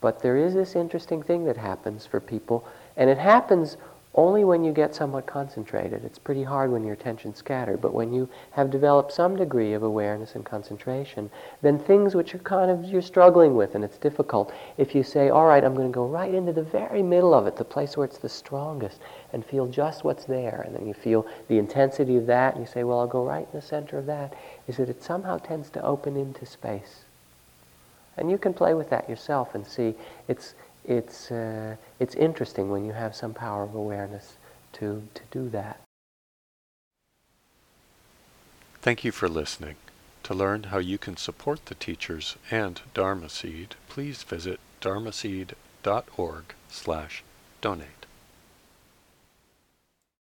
[0.00, 3.76] But there is this interesting thing that happens for people, and it happens
[4.14, 6.04] only when you get somewhat concentrated.
[6.04, 9.82] It's pretty hard when your attention's scattered, but when you have developed some degree of
[9.82, 11.30] awareness and concentration,
[11.62, 15.28] then things which are kind of you're struggling with and it's difficult, if you say,
[15.28, 17.96] all right, I'm going to go right into the very middle of it, the place
[17.96, 18.98] where it's the strongest,
[19.32, 22.70] and feel just what's there, and then you feel the intensity of that, and you
[22.70, 24.34] say, well, I'll go right in the center of that,
[24.66, 27.04] is that it somehow tends to open into space.
[28.16, 29.94] And you can play with that yourself and see
[30.26, 30.54] it's,
[30.88, 34.38] it's, uh, it's interesting when you have some power of awareness
[34.72, 35.80] to, to do that.
[38.80, 39.76] Thank you for listening.
[40.24, 46.44] To learn how you can support the teachers and Dharma Seed, please visit dharma dharmaseed.org
[46.70, 47.22] slash
[47.60, 47.97] donate.